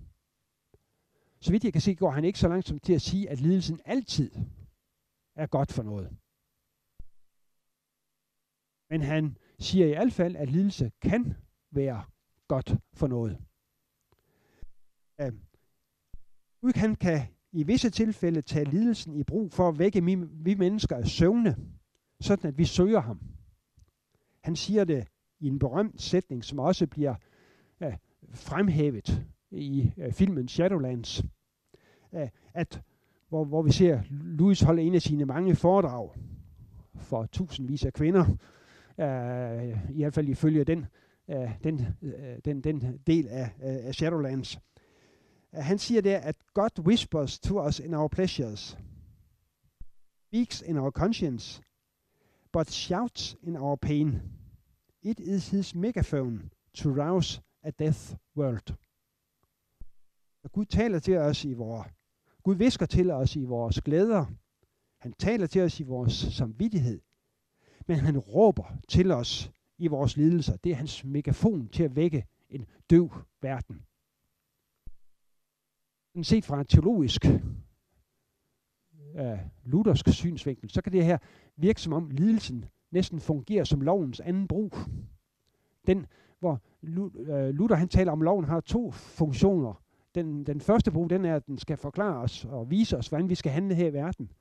Så 1.40 1.50
vidt 1.50 1.64
jeg 1.64 1.72
kan 1.72 1.82
se, 1.82 1.94
går 1.94 2.10
han 2.10 2.24
ikke 2.24 2.38
så 2.38 2.48
langt 2.48 2.66
som 2.66 2.78
til 2.78 2.92
at 2.92 3.02
sige, 3.02 3.30
at 3.30 3.40
lidelsen 3.40 3.80
altid 3.84 4.30
er 5.34 5.46
godt 5.46 5.72
for 5.72 5.82
noget. 5.82 6.16
Men 8.90 9.02
han 9.02 9.36
siger 9.58 9.86
i 9.86 9.88
hvert 9.88 10.12
fald, 10.12 10.36
at 10.36 10.50
lidelse 10.50 10.92
kan 11.00 11.36
være 11.70 12.04
godt 12.48 12.76
for 12.92 13.06
noget. 13.06 13.38
Uh, 15.22 15.47
Gud 16.60 16.72
kan, 16.72 16.94
kan 16.94 17.20
i 17.52 17.62
visse 17.62 17.90
tilfælde 17.90 18.42
tage 18.42 18.64
lidelsen 18.64 19.14
i 19.14 19.22
brug 19.22 19.52
for 19.52 19.68
at 19.68 19.78
vække 19.78 20.00
vi 20.32 20.54
mennesker 20.54 20.96
af 20.96 21.06
søvne, 21.06 21.56
sådan 22.20 22.48
at 22.48 22.58
vi 22.58 22.64
søger 22.64 23.00
ham. 23.00 23.20
Han 24.40 24.56
siger 24.56 24.84
det 24.84 25.08
i 25.40 25.46
en 25.46 25.58
berømt 25.58 26.02
sætning, 26.02 26.44
som 26.44 26.58
også 26.58 26.86
bliver 26.86 27.14
uh, 27.80 27.92
fremhævet 28.30 29.26
i 29.50 29.92
uh, 29.96 30.12
filmen 30.12 30.48
Shadowlands, 30.48 31.24
uh, 32.12 32.28
at 32.54 32.82
hvor, 33.28 33.44
hvor 33.44 33.62
vi 33.62 33.72
ser 33.72 34.02
Louis 34.10 34.60
holde 34.60 34.82
en 34.82 34.94
af 34.94 35.02
sine 35.02 35.24
mange 35.24 35.54
foredrag 35.54 36.10
for 36.94 37.26
tusindvis 37.26 37.84
af 37.84 37.92
kvinder, 37.92 38.24
uh, 38.98 39.96
i 39.96 40.02
hvert 40.02 40.14
fald 40.14 40.28
ifølge 40.28 40.64
den, 40.64 40.86
uh, 41.28 41.50
den, 41.64 41.86
uh, 42.02 42.10
den, 42.44 42.60
den 42.60 42.98
del 43.06 43.28
af, 43.28 43.50
uh, 43.56 43.86
af 43.86 43.94
Shadowlands. 43.94 44.58
Uh, 45.52 45.58
han 45.58 45.78
siger 45.78 46.00
der, 46.00 46.18
at 46.18 46.36
God 46.54 46.78
whispers 46.78 47.38
to 47.38 47.66
us 47.66 47.78
in 47.78 47.94
our 47.94 48.08
pleasures, 48.08 48.78
speaks 50.26 50.62
in 50.62 50.76
our 50.76 50.90
conscience, 50.90 51.62
but 52.52 52.70
shouts 52.70 53.36
in 53.42 53.56
our 53.56 53.76
pain. 53.76 54.22
It 55.02 55.20
is 55.20 55.48
his 55.48 55.74
megaphone 55.74 56.50
to 56.74 56.88
rouse 56.90 57.40
a 57.62 57.70
death 57.70 58.14
world. 58.36 58.74
Og 60.44 60.52
Gud 60.52 60.64
taler 60.64 60.98
til 60.98 61.16
os 61.16 61.44
i 61.44 61.52
vores 61.52 61.92
Gud 62.42 62.54
visker 62.54 62.86
til 62.86 63.10
os 63.10 63.36
i 63.36 63.44
vores 63.44 63.80
glæder. 63.80 64.26
Han 64.98 65.12
taler 65.12 65.46
til 65.46 65.62
os 65.62 65.80
i 65.80 65.82
vores 65.82 66.12
samvittighed. 66.12 67.00
men 67.88 67.98
han 67.98 68.18
råber 68.18 68.78
til 68.88 69.10
os 69.10 69.50
i 69.78 69.86
vores 69.86 70.16
lidelser. 70.16 70.56
Det 70.56 70.72
er 70.72 70.76
hans 70.76 71.04
megafon 71.04 71.68
til 71.68 71.82
at 71.82 71.96
vække 71.96 72.24
en 72.50 72.66
døv 72.90 73.12
verden. 73.42 73.82
Men 76.18 76.24
set 76.24 76.44
fra 76.44 76.60
en 76.60 76.66
teologisk 76.66 77.24
øh, 79.16 79.38
luthersk 79.64 80.08
synsvinkel, 80.08 80.70
så 80.70 80.82
kan 80.82 80.92
det 80.92 81.04
her 81.04 81.18
virke 81.56 81.80
som 81.80 81.92
om 81.92 82.10
lidelsen 82.10 82.64
næsten 82.90 83.20
fungerer 83.20 83.64
som 83.64 83.80
lovens 83.80 84.20
anden 84.20 84.48
brug. 84.48 84.76
Den, 85.86 86.06
hvor 86.40 86.60
øh, 86.82 87.48
Luther 87.48 87.76
han 87.76 87.88
taler 87.88 88.12
om, 88.12 88.22
at 88.22 88.24
loven 88.24 88.44
har 88.44 88.60
to 88.60 88.90
funktioner. 88.90 89.82
Den, 90.14 90.44
den 90.44 90.60
første 90.60 90.90
brug, 90.90 91.10
den 91.10 91.24
er, 91.24 91.36
at 91.36 91.46
den 91.46 91.58
skal 91.58 91.76
forklare 91.76 92.16
os 92.16 92.44
og 92.44 92.70
vise 92.70 92.98
os, 92.98 93.08
hvordan 93.08 93.28
vi 93.28 93.34
skal 93.34 93.52
handle 93.52 93.74
her 93.74 93.86
i 93.86 93.92
verden. 93.92 94.32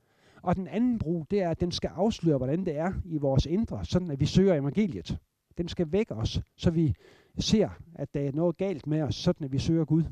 Og 0.42 0.56
den 0.56 0.68
anden 0.68 0.98
brug, 0.98 1.26
det 1.30 1.42
er, 1.42 1.50
at 1.50 1.60
den 1.60 1.72
skal 1.72 1.90
afsløre, 1.94 2.36
hvordan 2.36 2.64
det 2.64 2.76
er 2.76 2.92
i 3.04 3.18
vores 3.18 3.46
indre, 3.46 3.84
sådan 3.84 4.10
at 4.10 4.20
vi 4.20 4.26
søger 4.26 4.54
evangeliet. 4.54 5.18
Den 5.58 5.68
skal 5.68 5.92
vække 5.92 6.14
os, 6.14 6.40
så 6.56 6.70
vi 6.70 6.94
ser, 7.38 7.68
at 7.94 8.14
der 8.14 8.20
er 8.20 8.32
noget 8.32 8.56
galt 8.56 8.86
med 8.86 9.02
os, 9.02 9.14
sådan 9.14 9.44
at 9.44 9.52
vi 9.52 9.58
søger 9.58 9.84
Gud. 9.84 10.04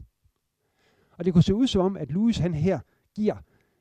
Og 1.18 1.24
det 1.24 1.32
kunne 1.32 1.42
se 1.42 1.54
ud 1.54 1.66
som 1.66 1.80
om, 1.80 1.96
at 1.96 2.10
Louis 2.10 2.38
han 2.38 2.54
her 2.54 2.80
giver 3.14 3.36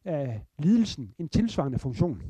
øh, 0.08 0.40
lidelsen 0.60 1.14
en 1.18 1.30
tilsvarende 1.30 1.80
funktion. 1.80 2.24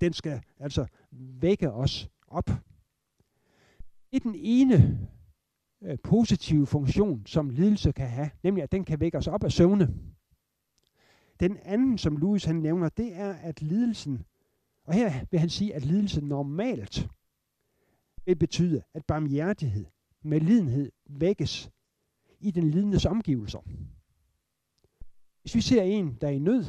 Den 0.00 0.12
skal 0.12 0.42
altså 0.58 0.86
vække 1.12 1.72
os 1.72 2.10
op. 2.26 2.46
Det 4.10 4.16
er 4.16 4.20
den 4.20 4.34
ene 4.34 5.08
øh, 5.82 5.98
positive 6.02 6.66
funktion, 6.66 7.26
som 7.26 7.50
lidelse 7.50 7.92
kan 7.92 8.08
have, 8.08 8.30
nemlig 8.42 8.62
at 8.62 8.72
den 8.72 8.84
kan 8.84 9.00
vække 9.00 9.18
os 9.18 9.26
op 9.26 9.44
af 9.44 9.52
søvne. 9.52 9.94
Den 11.40 11.58
anden, 11.62 11.98
som 11.98 12.16
Louis 12.16 12.44
han 12.44 12.56
nævner, 12.56 12.88
det 12.88 13.16
er, 13.16 13.32
at 13.32 13.62
lidelsen, 13.62 14.24
og 14.84 14.94
her 14.94 15.24
vil 15.30 15.40
han 15.40 15.48
sige, 15.48 15.74
at 15.74 15.84
lidelse 15.84 16.20
normalt 16.20 17.08
vil 18.24 18.36
betyde, 18.36 18.82
at 18.94 19.04
barmhjertighed 19.04 19.86
med 20.22 20.40
lidenhed 20.40 20.92
vækkes 21.06 21.70
i 22.40 22.50
den 22.50 22.70
lidendes 22.70 23.06
omgivelser. 23.06 23.60
Hvis 25.40 25.54
vi 25.54 25.60
ser 25.60 25.82
en, 25.82 26.14
der 26.20 26.26
er 26.26 26.32
i 26.32 26.38
nød, 26.38 26.64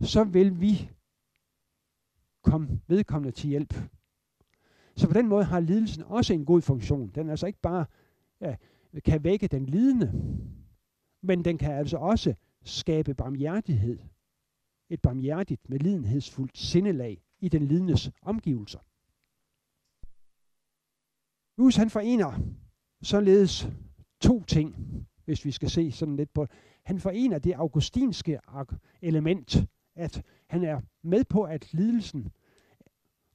så 0.00 0.24
vil 0.24 0.60
vi 0.60 0.90
komme 2.42 2.80
vedkommende 2.86 3.32
til 3.32 3.48
hjælp. 3.48 3.74
Så 4.96 5.06
på 5.06 5.14
den 5.14 5.28
måde 5.28 5.44
har 5.44 5.60
lidelsen 5.60 6.02
også 6.02 6.34
en 6.34 6.44
god 6.44 6.62
funktion. 6.62 7.10
Den 7.10 7.30
altså 7.30 7.46
ikke 7.46 7.60
bare 7.60 7.86
ja, 8.40 8.56
kan 9.04 9.24
vække 9.24 9.48
den 9.48 9.66
lidende, 9.66 10.12
men 11.22 11.44
den 11.44 11.58
kan 11.58 11.72
altså 11.72 11.96
også 11.96 12.34
skabe 12.62 13.14
barmhjertighed. 13.14 13.98
Et 14.90 15.00
barmhjertigt 15.00 15.68
med 15.68 15.78
lidenhedsfuldt 15.78 16.58
sindelag 16.58 17.22
i 17.40 17.48
den 17.48 17.64
lidendes 17.64 18.10
omgivelser. 18.22 18.78
Lewis 21.58 21.76
han 21.76 21.90
forener 21.90 22.40
således 23.02 23.68
to 24.24 24.44
ting, 24.44 24.76
hvis 25.24 25.44
vi 25.44 25.50
skal 25.50 25.70
se 25.70 25.92
sådan 25.92 26.16
lidt 26.16 26.32
på. 26.34 26.46
Han 26.82 27.00
forener 27.00 27.38
det 27.38 27.52
augustinske 27.52 28.38
element, 29.02 29.66
at 29.94 30.22
han 30.46 30.64
er 30.64 30.80
med 31.02 31.24
på, 31.24 31.42
at 31.42 31.74
lidelsen 31.74 32.32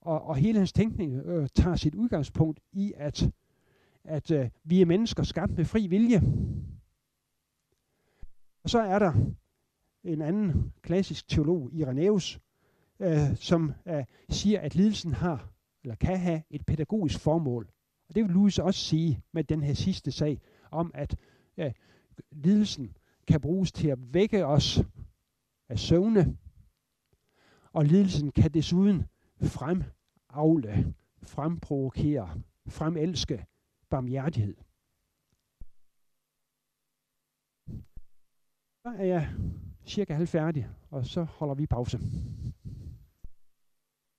og, 0.01 0.21
og 0.21 0.35
hele 0.35 0.57
hans 0.57 0.73
tænkning 0.73 1.25
øh, 1.25 1.49
tager 1.55 1.75
sit 1.75 1.95
udgangspunkt 1.95 2.59
i, 2.71 2.93
at, 2.97 3.31
at 4.03 4.31
øh, 4.31 4.49
vi 4.63 4.81
er 4.81 4.85
mennesker 4.85 5.23
skabt 5.23 5.57
med 5.57 5.65
fri 5.65 5.87
vilje. 5.87 6.21
Og 8.63 8.69
så 8.69 8.79
er 8.79 8.99
der 8.99 9.13
en 10.03 10.21
anden 10.21 10.73
klassisk 10.81 11.27
teolog, 11.27 11.69
Irenaeus, 11.73 12.39
øh, 12.99 13.35
som 13.35 13.73
øh, 13.87 14.03
siger, 14.29 14.59
at 14.59 14.75
lidelsen 14.75 15.13
har, 15.13 15.49
eller 15.83 15.95
kan 15.95 16.19
have, 16.19 16.41
et 16.49 16.65
pædagogisk 16.65 17.19
formål. 17.19 17.69
Og 18.09 18.15
det 18.15 18.23
vil 18.23 18.31
Louis 18.31 18.59
også 18.59 18.79
sige 18.79 19.21
med 19.31 19.43
den 19.43 19.63
her 19.63 19.73
sidste 19.73 20.11
sag, 20.11 20.39
om 20.71 20.91
at 20.93 21.15
ja, 21.57 21.71
lidelsen 22.31 22.97
kan 23.27 23.41
bruges 23.41 23.71
til 23.71 23.87
at 23.87 24.13
vække 24.13 24.45
os 24.45 24.79
af 25.69 25.79
søvne, 25.79 26.37
og 27.73 27.85
lidelsen 27.85 28.31
kan 28.31 28.51
desuden 28.51 29.05
fremavle, 29.41 30.93
fremprovokere, 31.23 32.41
fremelske 32.67 33.45
barmhjertighed. 33.89 34.55
Så 38.81 38.89
er 38.97 39.05
jeg 39.05 39.35
cirka 39.85 40.13
halvfærdig, 40.13 40.67
og 40.89 41.05
så 41.05 41.23
holder 41.23 41.55
vi 41.55 41.65
pause. 41.65 41.99